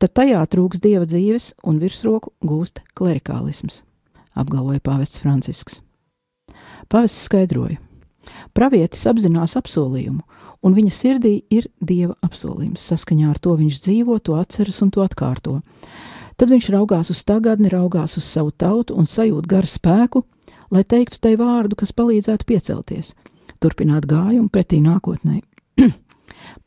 tad 0.00 0.14
tajā 0.16 0.40
trūkst 0.48 0.82
dieva 0.84 1.04
dzīves 1.08 1.52
un 1.66 1.80
virsroku 1.82 2.32
gūst 2.40 2.80
klerikālisms, 2.98 3.82
apgalvoja 4.38 4.82
pāvests 4.84 5.20
Francisks. 5.22 5.82
Pāvests 6.88 7.26
skaidroja: 7.28 7.78
Pravietis 8.56 9.04
apzinās 9.08 9.56
apsolījumu, 9.58 10.22
un 10.64 10.76
viņa 10.76 10.92
sirdī 10.94 11.34
ir 11.50 11.68
dieva 11.80 12.16
apsolījums. 12.24 12.84
Saskaņā 12.90 13.30
ar 13.32 13.40
to 13.42 13.54
viņš 13.58 13.82
dzīvo, 13.84 14.18
to 14.20 14.38
atceras 14.38 14.80
un 14.84 14.92
to 14.94 15.04
atkārto. 15.04 15.60
Tad 16.38 16.52
viņš 16.52 16.68
raugās 16.70 17.10
uz 17.10 17.24
tagadni, 17.26 17.70
raugās 17.72 18.16
uz 18.18 18.26
savu 18.26 18.52
tautu 18.54 18.94
un 18.94 19.08
sajūt 19.10 19.48
garu 19.50 19.66
spēku, 19.66 20.22
lai 20.70 20.84
teiktu 20.84 21.18
tai 21.22 21.34
vārdu, 21.40 21.78
kas 21.78 21.94
palīdzētu 21.96 22.46
piecelties, 22.46 23.14
turpināt 23.58 24.06
gājumu 24.06 24.50
pretī 24.52 24.78
nākotnē. 24.84 25.40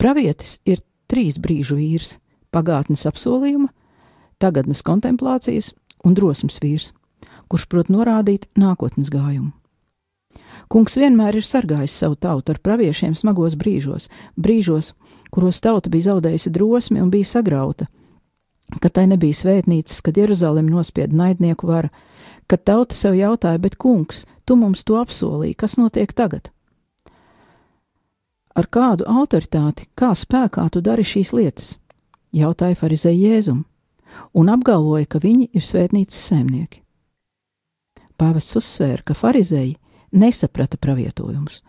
Pravietis 0.02 0.60
ir 0.68 0.84
trīs 1.08 1.40
brīžu 1.40 1.78
vīrs- 1.80 2.18
pagātnes 2.56 3.06
apsolījuma, 3.08 3.70
tagadnes 4.40 4.84
kontemplācijas 4.84 5.72
un 6.04 6.16
drosmes 6.18 6.60
vīrs, 6.60 6.92
kurš 7.52 7.68
prot 7.72 7.90
norādīt 7.92 8.48
nākotnes 8.56 9.12
gājumu. 9.12 9.52
Kungs 10.72 10.96
vienmēr 10.96 11.36
ir 11.36 11.44
sargājis 11.44 11.98
savu 12.00 12.16
tautu 12.16 12.54
ar 12.54 12.62
praviešiem 12.64 13.12
smagos 13.18 13.58
brīžos, 13.60 14.08
brīžos, 14.40 14.94
kuros 15.32 15.60
tauta 15.60 15.92
bija 15.92 16.14
zaudējusi 16.14 16.54
drosmi 16.56 17.02
un 17.04 17.12
bija 17.12 17.28
sagrauta, 17.28 17.90
kad 18.80 18.96
tai 18.96 19.10
nebija 19.12 19.36
svētnīcas, 19.36 20.00
kad 20.06 20.18
Jeruzalem 20.18 20.70
nospieda 20.72 21.12
naidnieku 21.12 21.68
vara, 21.68 21.92
kad 22.48 22.64
tauta 22.64 22.96
sev 22.96 23.20
jautāja, 23.20 23.60
bet 23.60 23.76
kungs, 23.76 24.24
tu 24.48 24.56
mums 24.56 24.86
to 24.88 24.96
apsolīji, 25.02 25.60
kas 25.60 25.76
notiek 25.82 26.16
tagad? 26.16 26.48
Ar 28.56 28.68
kādu 28.68 29.08
autoritāti, 29.08 29.90
kā 29.96 30.16
spēkā 30.16 30.70
tu 30.72 30.84
dari 30.84 31.04
šīs 31.08 31.36
lietas? 31.36 31.76
jautāja 32.36 32.78
farizēja 32.80 33.36
Jēzum, 33.36 33.64
un 34.34 34.52
apgalvoja, 34.52 35.08
ka 35.08 35.22
viņi 35.24 35.52
ir 35.56 35.66
svētnīcas 35.66 36.28
saimnieki. 36.32 36.81
Pāvests 38.22 38.58
uzsvēra, 38.60 39.02
ka 39.02 39.18
farizēji 39.18 39.76
nesaprata 40.14 40.78
pravietojumus 40.78 41.62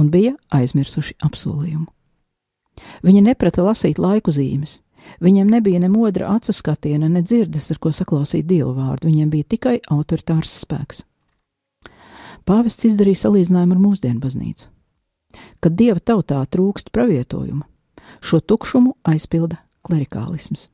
un 0.00 0.10
bija 0.10 0.34
aizmirsuši 0.50 1.20
apsolījumu. 1.22 1.86
Viņi 3.04 3.22
neprata 3.22 3.62
lasīt 3.62 4.00
laiku 4.00 4.32
zīmes, 4.34 4.80
Viņam 5.20 5.50
nebija 5.50 5.80
ne 5.80 5.88
modra 5.88 6.30
acu 6.34 6.52
skatiena, 6.52 7.08
ne 7.08 7.22
dzirdes, 7.22 7.70
ar 7.72 7.78
ko 7.82 7.92
saklausīt 7.92 8.46
dievu 8.48 8.72
vārdu, 8.76 9.08
viņiem 9.10 9.30
bija 9.32 9.48
tikai 9.54 9.76
autoritārs 9.92 10.52
spēks. 10.64 11.04
Pāvests 12.48 12.86
izdarīja 12.88 13.26
salīdzinājumu 13.26 13.76
ar 13.76 13.82
mūsdienu 13.82 14.20
baznīcu. 14.22 14.68
Kad 15.60 15.76
dieva 15.78 16.00
tautā 16.00 16.40
trūkst 16.50 16.90
pravietojumu, 16.94 17.62
šo 18.24 18.40
tukšumu 18.40 18.96
aizpilda 19.06 19.60
klerikālisms. 19.86 20.70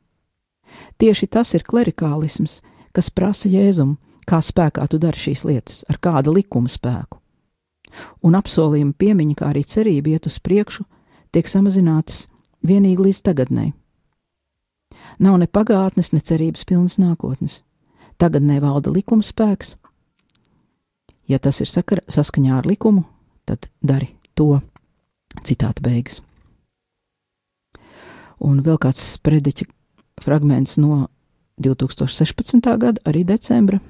Tieši 1.00 1.26
tas 1.26 1.52
ir 1.54 1.66
klerikālisms, 1.66 2.60
kas 2.96 3.10
prasa 3.10 3.50
jēzumu, 3.52 3.98
kā 4.26 4.42
spēkā 4.42 4.86
tu 4.90 5.00
dari 5.02 5.18
šīs 5.18 5.46
lietas, 5.46 5.84
ar 5.90 6.00
kāda 6.02 6.34
likuma 6.34 6.70
spēku. 6.70 7.20
Un 8.26 8.36
apsolījuma 8.36 8.96
piemiņa, 8.98 9.38
kā 9.38 9.50
arī 9.52 9.64
cerība 9.64 10.16
iet 10.16 10.26
uz 10.28 10.38
priekšu, 10.42 10.84
tiek 11.32 11.48
samazinātas 11.48 12.26
vienīgi 12.66 13.08
līdz 13.08 13.22
tagadnei 13.24 13.72
Nav 15.18 15.38
ne 15.40 15.46
pagātnes, 15.48 16.12
ne 16.12 16.20
cerības 16.20 16.66
pilnas 16.68 16.98
nākotnes. 17.00 17.62
Tagad 18.20 18.44
nevalda 18.44 18.92
likuma 18.92 19.24
spēks. 19.24 19.76
Ja 21.28 21.40
tas 21.42 21.60
ir 21.60 21.70
sakara, 21.70 22.04
saskaņā 22.08 22.60
ar 22.60 22.68
likumu, 22.68 23.04
tad 23.48 23.68
dari 23.82 24.12
to. 24.34 24.60
Citāta 25.44 25.82
beigas. 25.84 26.22
Un 28.40 28.62
vēl 28.64 28.78
kāds 28.80 29.16
prediķa 29.24 29.66
fragments 30.22 30.78
no 30.80 31.08
2016. 31.60 32.60
gada, 32.80 33.00
arī 33.04 33.24
decembra. 33.26 33.80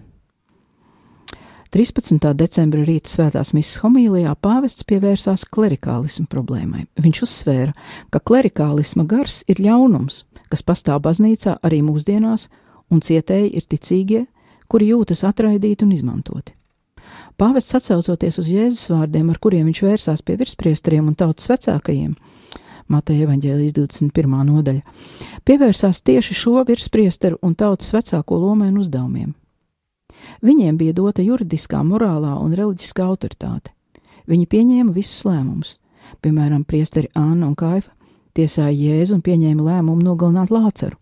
13. 1.74 2.22
decembra 2.38 2.84
rīta 2.86 3.10
svētās 3.10 3.50
misijas 3.56 3.80
homīlijā 3.82 4.34
pāvests 4.38 4.84
pievērsās 4.86 5.46
klerikālismu 5.50 6.28
problēmai. 6.30 6.84
Viņš 7.02 7.22
uzsvēra, 7.26 7.72
ka 8.14 8.20
klerikālisma 8.22 9.06
gars 9.08 9.40
ir 9.50 9.58
ļaunums, 9.64 10.22
kas 10.52 10.62
pastāv 10.62 11.02
baznīcā 11.06 11.56
arī 11.66 11.80
mūsdienās, 11.82 12.46
un 12.90 13.02
cietēji 13.02 13.50
ir 13.58 13.66
ticīgie, 13.66 14.22
kuri 14.70 14.92
jūtas 14.92 15.24
atraidīti 15.26 15.86
un 15.86 15.94
izmantoti. 15.96 16.54
Pāvests 17.36 17.74
atsaucoties 17.76 18.38
uz 18.40 18.50
Jēzus 18.52 18.92
vārdiem, 18.92 19.32
ar 19.32 19.40
kuriem 19.42 19.66
viņš 19.66 19.82
vērsās 19.84 20.22
pie 20.24 20.38
virspriesteriem 20.38 21.10
un 21.10 21.18
tautas 21.18 21.50
vecākajiem, 21.50 22.14
Mateja 22.86 23.26
evaņģēlijas 23.26 23.74
21. 23.74 24.36
nodaļa, 24.46 24.94
pievērsās 25.42 25.98
tieši 26.06 26.36
šo 26.38 26.62
virspriesteru 26.68 27.40
un 27.42 27.58
tautas 27.58 27.90
vecāko 27.96 28.38
lomai 28.38 28.70
un 28.70 28.78
uzdevumiem. 28.84 29.34
Viņiem 30.44 30.76
bija 30.78 30.94
dota 30.96 31.24
juridiskā, 31.24 31.82
morālā 31.86 32.34
un 32.40 32.54
reliģiskā 32.56 33.06
autoritāte. 33.06 33.72
Viņi 34.26 34.46
pieņēma 34.50 34.94
visus 34.94 35.24
lēmumus. 35.26 35.78
Piemēram, 36.22 36.64
priesteri 36.64 37.10
Anna 37.14 37.48
un 37.50 37.56
Kaifa 37.58 37.92
tiesāja 38.36 38.74
Jēzu 38.74 39.16
un 39.16 39.24
pieņēma 39.24 39.64
lēmumu 39.64 40.04
nogalināt 40.04 40.52
Lāceru. 40.52 40.98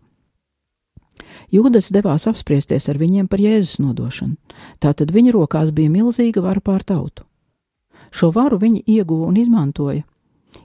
Jūdas 1.53 1.91
devās 1.93 2.25
apspriesties 2.29 2.87
ar 2.89 2.99
viņiem 2.99 3.27
par 3.31 3.41
Jēzus 3.43 3.79
nodošanu, 3.83 4.35
tātad 4.81 5.11
viņa 5.13 5.33
rokās 5.35 5.71
bija 5.75 5.91
milzīga 5.91 6.43
vara 6.43 6.61
pār 6.63 6.83
tautu. 6.83 7.25
Šo 8.15 8.31
varu 8.35 8.59
viņi 8.61 8.83
ieguva 8.87 9.29
un 9.29 9.37
izmantoja, 9.39 10.05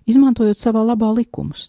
izmantojot 0.07 0.59
savā 0.59 0.83
labā 0.87 1.11
likumus. 1.17 1.69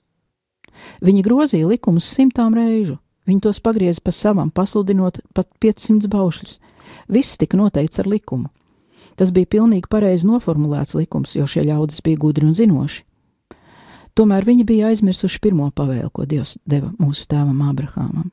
Viņi 1.04 1.24
grozīja 1.26 1.70
likumus 1.70 2.08
simtām 2.08 2.56
reižu, 2.58 2.98
viņi 3.28 3.44
tos 3.46 3.60
pagrieza 3.64 4.02
pa 4.04 4.14
savam, 4.16 4.52
pasludinot 4.54 5.22
pat 5.36 5.50
500 5.62 6.10
baušļus. 6.12 6.60
Viss 7.12 7.38
tika 7.38 7.60
noteikts 7.60 8.02
ar 8.02 8.10
likumu. 8.10 8.50
Tas 9.20 9.32
bija 9.36 9.50
pilnīgi 9.58 9.90
pareizi 9.92 10.28
noformulēts 10.28 10.96
likums, 10.96 11.36
jo 11.36 11.48
šie 11.48 11.66
ļaudis 11.68 12.04
bija 12.06 12.20
gudri 12.22 12.48
un 12.48 12.54
zinoši. 12.58 13.04
Tomēr 14.16 14.46
viņi 14.48 14.68
bija 14.68 14.92
aizmirsuši 14.92 15.40
pirmo 15.40 15.70
pavēlu, 15.72 16.10
ko 16.12 16.26
Dievs 16.28 16.58
deva 16.68 16.92
mūsu 17.00 17.28
tēvam 17.32 17.62
Abrahamam 17.64 18.32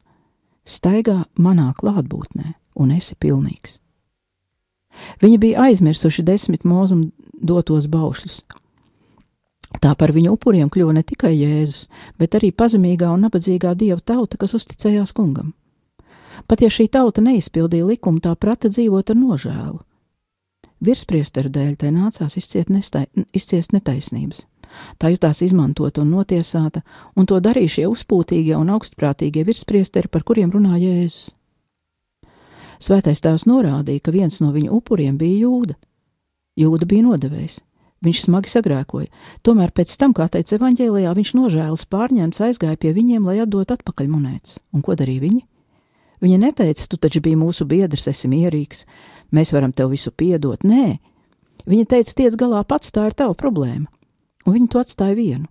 staigā 0.69 1.23
manā 1.41 1.73
klātbūtnē, 1.77 2.55
un 2.79 2.93
esi 2.95 3.17
pilnīgs. 3.19 3.79
Viņi 5.23 5.39
bija 5.41 5.69
aizmirsuši 5.69 6.25
desmit 6.27 6.67
mūzumu 6.69 7.11
dotos 7.33 7.87
baušļus. 7.91 8.43
Tā 9.79 9.93
par 10.01 10.13
viņu 10.17 10.33
upuriem 10.35 10.71
kļuva 10.73 10.97
ne 10.97 11.05
tikai 11.07 11.35
Jēzus, 11.37 11.87
bet 12.19 12.35
arī 12.39 12.51
pazemīgā 12.57 13.11
un 13.13 13.27
nabadzīgā 13.27 13.75
dieva 13.79 14.01
tauta, 14.01 14.41
kas 14.41 14.57
uzticējās 14.57 15.13
kungam. 15.17 15.53
Pat 16.47 16.63
ja 16.63 16.71
šī 16.71 16.89
tauta 16.93 17.25
neizpildīja 17.25 17.87
likumu, 17.89 18.21
tā 18.23 18.35
prata 18.37 18.71
dzīvot 18.71 19.11
ar 19.11 19.19
nožēlu. 19.19 19.81
Virspriesteru 20.85 21.51
dēļ 21.51 21.73
tai 21.81 21.91
nācās 21.91 22.39
izciest, 22.39 22.71
nestai, 22.71 23.09
izciest 23.35 23.75
netaisnības. 23.75 24.45
Tā 25.01 25.11
jutās 25.11 25.41
izmantota 25.43 26.03
un 26.05 26.13
notiesāta, 26.13 26.85
un 27.17 27.27
to 27.27 27.41
darīja 27.43 27.79
šie 27.79 27.87
uzpūtīgie 27.91 28.55
un 28.55 28.71
augstprātīgie 28.77 29.43
virspriesteri, 29.49 30.11
par 30.13 30.23
kuriem 30.29 30.53
runā 30.55 30.79
Jēzus. 30.79 31.33
Svētais 32.79 33.25
tās 33.25 33.43
norādīja, 33.49 34.05
ka 34.05 34.15
viens 34.15 34.39
no 34.39 34.53
viņu 34.55 34.77
upuriem 34.77 35.17
bija 35.19 35.49
jūda. 35.49 35.75
Jūda 36.59 36.87
bija 36.87 37.09
nodevējs. 37.09 37.59
Viņš 38.07 38.21
smagi 38.29 38.53
sagrēkoja, 38.53 39.09
tomēr 39.43 39.73
pēc 39.75 39.91
tam, 39.99 40.13
kā 40.15 40.29
teica 40.31 40.55
evaņģēlijā, 40.55 41.15
viņš 41.19 41.33
nožēlas 41.35 41.89
pārņemts 41.91 42.45
aizgāja 42.47 42.79
pie 42.79 42.93
viņiem, 42.95 43.27
lai 43.27 43.41
atdot 43.43 43.73
atpakaļ 43.75 44.11
monētas. 44.13 44.61
Un 44.71 44.85
ko 44.87 44.95
darīja 44.95 45.25
viņi? 45.25 45.43
Viņa 46.25 46.39
neteica, 46.43 46.87
tu 46.91 46.97
taču 46.97 47.23
biji 47.23 47.39
mūsu 47.39 47.67
biedrs, 47.69 48.09
esi 48.11 48.31
mierīgs, 48.31 48.87
mēs 49.31 49.53
varam 49.55 49.73
tev 49.73 49.93
visu 49.93 50.11
piedot. 50.11 50.65
Nē, 50.67 50.99
viņa 51.69 51.85
teica, 51.95 52.17
tiec 52.23 52.39
galā 52.39 52.65
pats, 52.67 52.91
tā 52.91 53.07
ir 53.07 53.15
tava 53.15 53.39
problēma 53.39 53.87
un 54.49 54.57
viņi 54.57 54.71
to 54.73 54.81
atstāja 54.81 55.17
vienu. 55.19 55.47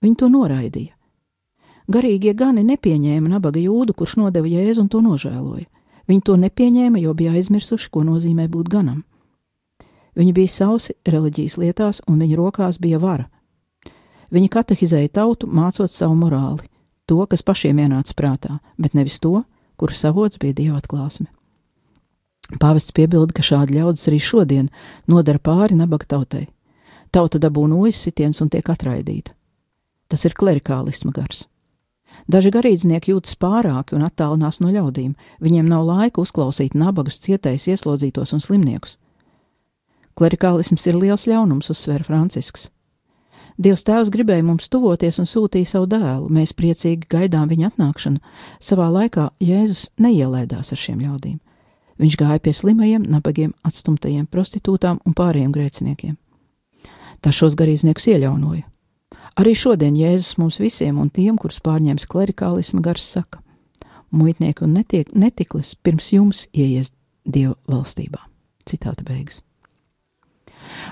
Viņi 0.00 0.16
to 0.16 0.30
noraidīja. 0.32 0.94
Garīgie 1.90 2.32
gani 2.38 2.62
nepieņēma 2.64 3.34
nabaga 3.34 3.60
jūdu, 3.60 3.94
kurš 3.98 4.16
nodeva 4.20 4.48
jēzu 4.48 4.84
un 4.84 4.88
to 4.88 5.02
nožēloja. 5.04 5.66
Viņi 6.08 6.22
to 6.26 6.36
nepieņēma, 6.40 7.02
jo 7.02 7.12
bija 7.14 7.34
aizmirsuši, 7.36 7.90
ko 7.92 8.04
nozīmē 8.06 8.46
būt 8.48 8.70
ganam. 8.70 9.02
Viņi 10.16 10.32
bija 10.34 10.50
sausi 10.50 10.94
reliģijas 11.06 11.58
lietās, 11.60 12.00
un 12.08 12.22
viņu 12.22 12.38
rokās 12.38 12.80
bija 12.82 12.98
vara. 13.02 13.28
Viņi 14.30 14.50
katehizēja 14.50 15.10
tautu, 15.20 15.46
mācot 15.50 15.90
savu 15.90 16.16
morāli, 16.18 16.66
to, 17.06 17.18
kas 17.26 17.42
pašiem 17.42 17.82
ienāca 17.82 18.14
prātā, 18.14 18.58
bet 18.78 18.94
nevis 18.94 19.18
to, 19.20 19.42
kuru 19.80 19.96
savots 19.96 20.38
bija 20.38 20.60
dieva 20.60 20.78
atklāsme. 20.78 21.30
Pāvests 22.60 22.92
piebilda, 22.92 23.32
ka 23.32 23.46
šādi 23.46 23.78
ļaudis 23.78 24.08
arī 24.10 24.18
šodien 24.20 24.72
nodara 25.08 25.40
pāri 25.42 25.78
nabaga 25.78 26.08
tautai 26.16 26.48
tauta 27.12 27.38
dabū 27.42 27.66
nojas 27.70 28.00
sitiens 28.04 28.40
un 28.42 28.50
tiek 28.50 28.66
atraidīta. 28.70 29.34
Tas 30.10 30.24
ir 30.26 30.34
klerikālisma 30.38 31.12
gars. 31.14 31.46
Daži 32.30 32.50
garīdznieki 32.54 33.12
jūtas 33.12 33.36
pārāki 33.38 33.94
un 33.96 34.04
attālinās 34.06 34.60
no 34.62 34.70
ļaudīm, 34.74 35.14
viņiem 35.42 35.70
nav 35.70 35.86
laika 35.86 36.22
uzklausīt 36.22 36.74
nabagus, 36.78 37.20
cietējus, 37.22 37.68
ieslodzītos 37.74 38.34
un 38.36 38.42
slimniekus. 38.42 38.98
Klerikālisms 40.18 40.84
ir 40.90 40.98
liels 40.98 41.26
ļaunums, 41.30 41.70
uzsver 41.72 42.04
Francisks. 42.04 42.68
Dievs 43.60 43.84
Tēvs 43.84 44.08
gribēja 44.12 44.46
mums 44.46 44.70
tuvoties 44.72 45.20
un 45.20 45.28
sūtīja 45.28 45.68
savu 45.68 45.90
dēlu, 45.90 46.30
mēs 46.32 46.54
priecīgi 46.56 47.10
gaidām 47.12 47.50
viņa 47.50 47.74
atnākšanu. 47.74 48.22
Savā 48.62 48.88
laikā 48.88 49.28
Jēzus 49.44 49.90
neielēdās 50.00 50.72
ar 50.72 50.80
šiem 50.80 51.04
ļaudīm. 51.04 51.36
Viņš 52.00 52.16
gāja 52.16 52.40
pie 52.40 52.56
slimajiem, 52.56 53.04
nabagiem, 53.04 53.52
atstumtajiem, 53.68 54.24
prostitūtām 54.32 55.02
un 55.04 55.16
pārējiem 55.18 55.52
grēciniekiem 55.52 56.16
tā 57.24 57.32
šos 57.34 57.56
garīdzniekus 57.58 58.08
ieļaunoja. 58.14 58.66
Arī 59.40 59.54
šodien 59.56 59.96
Jēzus 59.98 60.38
mums 60.40 60.58
visiem 60.60 60.98
un 61.00 61.10
tiem, 61.12 61.38
kurus 61.40 61.60
pārņēmis 61.64 62.08
klerikālisma 62.10 62.82
gars, 62.84 63.06
saka: 63.16 63.42
Muitnieki 64.10 64.66
un 64.66 64.74
netiek, 64.78 65.12
netiklis 65.14 65.76
pirms 65.76 66.10
jums 66.16 66.48
ieies 66.52 66.92
Dieva 67.24 67.54
valstībā. 67.68 68.24
Citāta 68.66 69.04
beigas. 69.06 69.42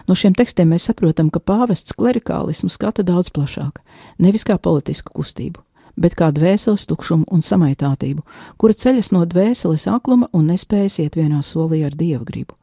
No 0.09 0.17
šiem 0.17 0.33
tekstiem 0.33 0.71
mēs 0.73 0.87
saprotam, 0.89 1.29
ka 1.29 1.41
pāvests 1.41 1.93
klerikālismu 1.97 2.71
skata 2.73 3.05
daudz 3.05 3.29
plašāk, 3.35 3.83
nevis 4.17 4.47
kā 4.49 4.57
politisku 4.57 5.13
kustību, 5.13 5.61
bet 6.01 6.17
kā 6.17 6.31
dvēseles 6.33 6.87
tukšumu 6.89 7.29
un 7.29 7.45
samaitātību, 7.45 8.25
kura 8.57 8.73
ceļas 8.73 9.13
no 9.13 9.27
dvēseles 9.29 9.85
akluma 9.93 10.31
un 10.33 10.49
nespējas 10.49 10.97
iet 11.05 11.19
vienā 11.21 11.43
solī 11.45 11.83
ar 11.85 11.93
dieva 11.93 12.25
gribu. 12.25 12.57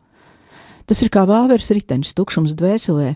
Tas 0.90 1.04
ir 1.06 1.12
kā 1.14 1.28
vāveres 1.30 1.70
ritenis 1.74 2.14
tukšums 2.18 2.56
dvēselē, 2.58 3.14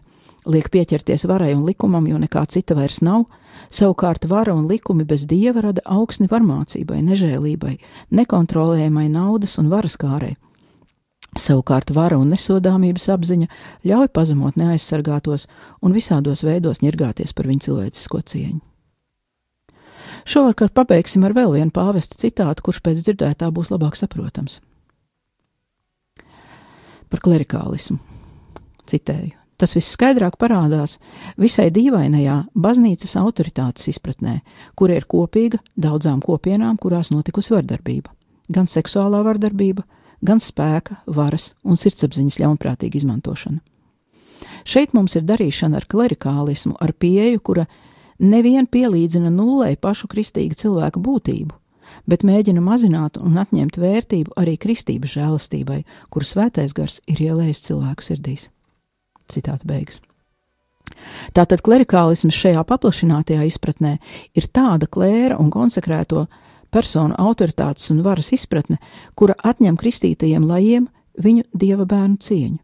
liek 0.50 0.70
pieķerties 0.74 1.26
varai 1.30 1.56
un 1.56 1.65
likumam, 1.65 2.06
jo 2.10 2.22
nekā 2.22 2.46
cita 2.54 2.78
vairs 2.78 3.02
nav, 3.02 3.26
savukārt 3.74 4.30
vara 4.30 4.54
un 4.54 4.68
likumi 4.70 5.06
bez 5.10 5.26
dieva 5.30 5.65
rada 5.65 5.82
augsni 5.86 6.30
varmācībai, 6.30 7.02
nežēlībai, 7.10 7.76
nekontrolējamai 8.13 9.08
naudas 9.10 9.58
un 9.58 9.74
varas 9.74 9.98
kārai. 9.98 10.36
Savukārt 11.38 11.92
vara 11.94 12.18
un 12.18 12.32
nesodāmības 12.34 13.06
apziņa 13.13 13.48
ļauj 13.86 14.10
pazemot 14.15 14.58
neaizsargātos 14.58 15.46
un 15.86 15.94
visādos 15.94 16.42
veidos 16.46 16.82
ņirgāties 16.82 17.36
par 17.38 17.50
viņu 17.50 17.68
cilvēcisko 17.68 18.22
cieņu. 18.32 18.62
Šovakar 20.30 20.72
pabeigsim 20.74 21.24
ar 21.28 21.36
vēl 21.38 21.54
vienu 21.54 21.74
pāvesta 21.74 22.18
citātu, 22.20 22.65
kurš 22.65 22.82
pēc 22.86 23.04
dzirdētā 23.06 23.50
būs 23.54 23.70
labāk 23.70 23.98
saprotams. 23.98 24.60
Par 27.10 27.22
klerikālismu. 27.26 28.00
Citēju. 28.89 29.36
Tas 29.60 29.74
viss 29.76 29.92
skaidrāk 29.92 30.38
parādās 30.39 30.98
visai 31.38 31.68
dīvainajā 31.76 32.46
baznīcas 32.56 33.18
autoritātes 33.20 33.89
izpratnē, 33.92 34.39
kura 34.80 34.96
ir 34.96 35.06
kopīga 35.10 35.60
daudzām 35.76 36.22
kopienām, 36.24 36.78
kurās 36.80 37.12
notikusi 37.12 37.54
vardarbība. 37.58 38.13
Gan 38.50 38.70
seksuālā 38.72 39.20
vardarbība, 39.26 39.84
gan 39.84 39.98
spēka, 40.21 40.99
varas 41.05 41.53
un 41.63 41.77
sirdsapziņas 41.77 42.39
ļaunprātīga 42.39 42.99
izmantošana. 42.99 43.60
Šeit 44.67 44.93
mums 44.93 45.15
ir 45.15 45.23
darīšana 45.27 45.79
ar 45.79 45.86
klerikālismu, 45.89 46.75
ar 46.79 46.93
pieeju, 46.93 47.39
kura 47.39 47.65
nevien 48.19 48.67
pielīdzina 48.67 49.32
nulē 49.32 49.75
pašu 49.79 50.08
kristīgu 50.12 50.55
cilvēku 50.55 50.99
būtību, 50.99 51.55
bet 52.08 52.23
mēģina 52.27 52.62
mazināt 52.62 53.17
un 53.17 53.39
atņemt 53.39 53.79
vērtību 53.79 54.36
arī 54.39 54.58
kristības 54.58 55.15
žēlastībai, 55.15 55.84
kuru 56.10 56.25
svētais 56.25 56.75
gars 56.75 57.01
ir 57.08 57.21
ielējis 57.29 57.65
cilvēku 57.69 58.05
sirdīs. 58.05 58.49
Citāta 59.29 59.65
beigas. 59.67 60.01
Tātad 61.38 61.62
klerikālisms 61.63 62.36
šajā 62.36 62.63
paplašinātajā 62.65 63.45
izpratnē 63.47 63.97
ir 64.38 64.47
tāda 64.49 64.89
klēra 64.89 65.38
un 65.39 65.51
konsekrēto 65.53 66.25
personu 66.71 67.17
autoritātes 67.17 67.89
un 67.93 68.01
varas 68.05 68.32
izpratne, 68.36 68.79
kura 69.15 69.36
atņem 69.43 69.77
kristītajiem 69.79 70.47
lajiem 70.47 70.89
viņu 71.19 71.45
dieva 71.53 71.86
bērnu 71.89 72.19
cieņu, 72.23 72.60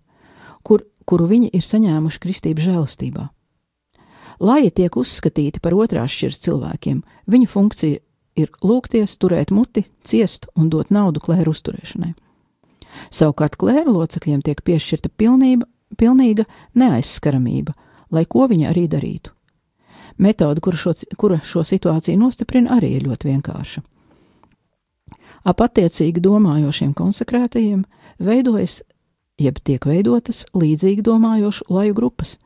kur, 0.64 0.86
kuru 1.06 1.30
viņi 1.32 1.52
ir 1.54 1.66
saņēmuši 1.66 2.22
kristības 2.24 2.68
žēlastībā. 2.70 3.30
Laji 4.40 4.74
tiek 4.76 4.98
uzskatīti 5.00 5.62
par 5.64 5.76
otrās 5.78 6.12
šķiras 6.12 6.42
cilvēkiem, 6.44 7.04
viņu 7.32 7.48
funkcija 7.48 8.02
ir 8.36 8.52
lūgties, 8.64 9.16
turēt 9.18 9.54
muti, 9.56 9.86
ciest 10.04 10.50
un 10.60 10.68
dot 10.70 10.92
naudu 10.92 11.24
klēru 11.24 11.56
uzturēšanai. 11.56 12.12
Savukārt 13.12 13.56
klēra 13.60 13.92
locekļiem 13.92 14.44
tiek 14.44 14.62
piešķirta 14.64 15.12
pilnība 15.20 15.68
pilnīga 15.98 16.46
neaizskaramība, 16.76 17.74
lai 18.12 18.26
ko 18.30 18.48
viņa 18.52 18.70
arī 18.72 18.86
darītu. 18.92 19.32
Metode, 20.18 20.62
kura 20.64 20.80
šo, 20.80 20.94
kura 21.20 21.42
šo 21.44 21.66
situāciju 21.68 22.20
nostiprina, 22.20 22.78
arī 22.78 22.96
ir 22.96 23.08
ļoti 23.10 23.32
vienkārša. 23.32 23.84
Ap 25.46 25.62
attiecīgi 25.62 26.24
domājošiem 26.26 26.96
konsekrētajiem 26.98 27.84
veidojas, 28.26 28.80
jeb 29.38 29.60
tiek 29.62 29.86
veidotas 29.86 30.44
līdzīgi 30.58 31.06
domājošu 31.06 31.68
laju 31.70 31.98
grupas, 31.98 32.38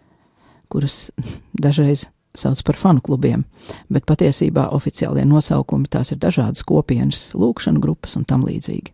kuras 0.68 1.08
dažreiz 1.66 2.10
sauc 2.38 2.62
par 2.68 2.78
fanu 2.78 3.02
klubiem, 3.04 3.46
bet 3.90 4.06
patiesībā 4.10 4.68
oficiālie 4.76 5.26
nosaukumi 5.28 5.90
tās 5.90 6.14
ir 6.14 6.20
dažādas 6.22 6.64
kopienas, 6.68 7.30
lūkšanu 7.34 7.82
grupas 7.84 8.16
un 8.20 8.28
tam 8.28 8.46
līdzīgi. 8.48 8.94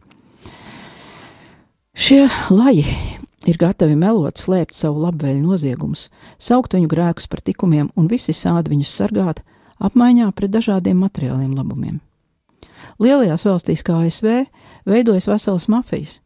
Šie 1.95 2.25
laji 2.51 2.85
ir 3.47 3.59
gatavi 3.59 3.95
melot, 3.97 4.39
slēpt 4.39 4.75
savu 4.75 5.05
labvēļu 5.05 5.43
noziegumus, 5.45 6.09
saukt 6.37 6.75
viņu 6.75 6.89
grēkus 6.91 7.29
par 7.31 7.41
tikumiem 7.45 7.91
un 7.95 8.09
visi 8.11 8.35
sādi 8.35 8.73
viņus 8.73 8.95
sargāt, 8.99 9.41
apmaiņā 9.79 10.31
pret 10.35 10.51
dažādiem 10.51 10.99
materiāliem 11.01 11.55
labumiem. 11.55 12.01
Lielajās 12.99 13.45
valstīs 13.47 13.83
kā 13.85 13.97
ASV 14.05 14.45
veidojas 14.87 15.27
veselas 15.27 15.67
mafijas, 15.71 16.19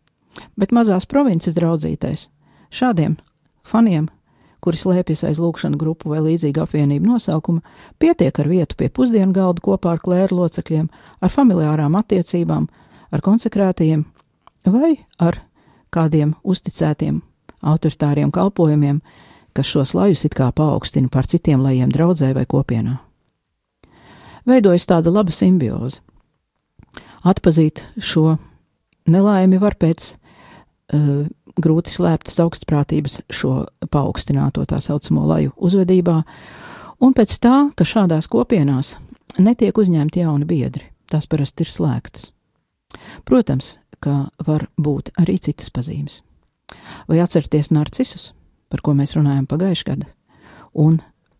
bet 0.60 0.74
mazās 0.76 1.08
provinces 1.10 1.58
draudzītais 1.58 2.30
šādiem 2.70 3.18
faniem, 3.66 4.10
kuri 4.64 4.78
slēpjas 4.78 5.24
aiz 5.30 5.40
lūkšana 5.42 5.80
grupu 5.80 6.12
vai 6.12 6.22
līdzīga 6.26 6.66
apvienību 6.66 7.14
nosaukuma, 7.14 7.64
pietiek 8.00 8.40
ar 8.40 8.50
vietu 8.52 8.78
pie 8.80 8.90
pusdienu 8.92 9.34
galda 9.36 9.64
kopā 9.64 9.96
ar 9.96 10.04
klēru 10.04 10.42
locekļiem, 10.42 10.90
ar 11.22 11.34
familiārām 11.34 11.96
attiecībām, 12.00 12.68
ar 13.12 13.26
konsekrētajiem 13.26 14.06
vai 14.70 14.94
ar 15.18 15.42
kādiem 15.96 16.36
uzticētiem 16.44 17.22
autoritāriem 17.66 18.32
kalpojumiem, 18.32 19.02
kas 19.54 19.72
šos 19.72 19.96
lajus 19.98 20.26
it 20.28 20.36
kā 20.38 20.52
paaugstina 20.56 21.10
par 21.12 21.28
citiem 21.28 21.64
lajiem 21.64 21.92
draudzē 21.92 22.34
vai 22.36 22.46
kopienā. 22.50 23.00
Veidojas 24.48 24.88
tāda 24.90 25.12
laba 25.14 25.34
simbioze. 25.36 26.00
Atpazīt 27.28 27.84
šo 28.00 28.38
nelaimi 29.10 29.60
var 29.60 29.76
pēc 29.80 30.14
uh, 30.14 31.28
grūti 31.60 31.92
slēptas 31.94 32.40
augstprātības 32.44 33.20
šo 33.34 33.66
paaugstināto 33.92 34.64
tā 34.70 34.80
saucamo 34.84 35.26
laju 35.28 35.54
uzvedībā, 35.58 36.18
un 37.04 37.16
pēc 37.16 37.36
tā, 37.44 37.56
ka 37.76 37.88
šādās 37.88 38.30
kopienās 38.32 38.96
netiek 39.40 39.78
uzņemti 39.78 40.24
jauni 40.24 40.48
biedri, 40.48 40.88
tās 41.12 41.28
parasti 41.30 41.66
ir 41.66 41.74
slēgtas. 41.74 42.32
Protams, 43.28 43.78
ka 44.00 44.30
var 44.46 44.70
būt 44.80 45.14
arī 45.20 45.38
citas 45.44 45.70
pazīmes. 45.74 46.22
Vai 47.10 47.20
atcerieties 47.22 47.72
narcisus, 47.74 48.32
par 48.70 48.82
ko 48.86 48.96
mēs 48.98 49.16
runājām 49.18 49.46
pagājušajā 49.50 49.90
gadā, 49.92 50.10
un 50.74 51.00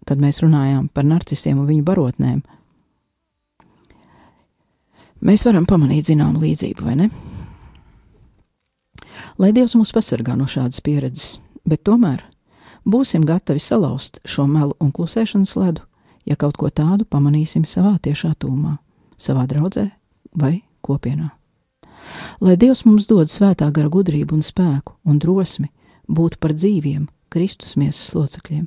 kad 0.10 0.22
mēs 0.22 0.42
runājām 0.44 0.90
par 0.94 1.06
narcisiem 1.06 1.60
un 1.62 1.70
viņu 1.70 1.86
barotnēm, 1.86 2.42
mēs 5.22 5.46
varam 5.48 5.68
pamanīt 5.70 6.10
zināmu 6.10 6.42
līdzību, 6.44 6.86
vai 6.86 6.96
ne? 7.00 7.10
Lai 9.40 9.52
Dievs 9.56 9.76
mūs 9.80 9.94
pasargā 9.96 10.36
no 10.36 10.48
šādas 10.50 10.82
pieredzes, 10.84 11.38
bet 11.68 11.84
tomēr 11.88 12.24
būsim 12.88 13.26
gatavi 13.28 13.62
salauzt 13.64 14.20
šo 14.28 14.48
melu 14.48 14.76
un 14.80 14.92
klusēšanas 14.96 15.56
ledu, 15.60 15.86
ja 16.26 16.36
kaut 16.40 16.58
ko 16.60 16.70
tādu 16.70 17.08
pamanīsim 17.08 17.66
savā 17.68 17.98
tiešā 18.04 18.34
tūmā, 18.40 18.78
savā 19.18 19.46
draudzē 19.50 19.90
vai 20.36 20.60
kopienā. 20.86 21.30
Lai 22.42 22.56
Dievs 22.60 22.86
mums 22.88 23.08
dod 23.10 23.30
svētā 23.30 23.70
gara 23.76 23.92
gudrību 23.92 24.38
un 24.38 24.46
spēku 24.46 24.96
un 25.06 25.20
drosmi 25.20 25.70
būt 26.08 26.40
par 26.40 26.56
dzīviem 26.56 27.08
Kristus 27.30 27.76
miesas 27.78 28.16
locekļiem, 28.16 28.66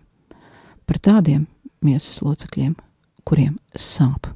par 0.87 1.01
tādiem 1.03 1.49
miesas 1.83 2.23
locekļiem, 2.23 2.77
kuriem 3.27 3.59
sāp. 3.75 4.31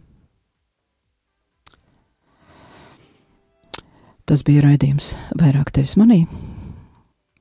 Tas 4.26 4.42
bija 4.42 4.64
raidījums 4.64 5.12
vairāk 5.38 5.68
tevis 5.70 5.94
manī. 6.00 6.24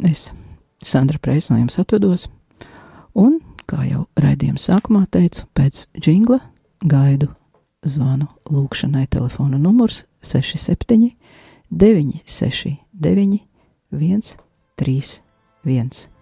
Es, 0.06 0.28
Sandra 0.86 1.18
Preis, 1.18 1.50
no 1.50 1.58
jums 1.58 1.80
atvados, 1.82 2.28
un, 3.18 3.40
kā 3.66 3.82
jau 3.90 4.06
raidījuma 4.22 4.62
sākumā 4.62 5.08
teicu, 5.10 5.48
pēc 5.58 5.88
jingla 6.06 6.38
gaidu 6.86 7.32
zvanu 7.86 8.28
lūkšanai 8.54 9.08
telefona 9.10 9.58
numurs 9.62 10.04
67 10.22 11.16
969 11.74 13.40
131. 13.92 16.15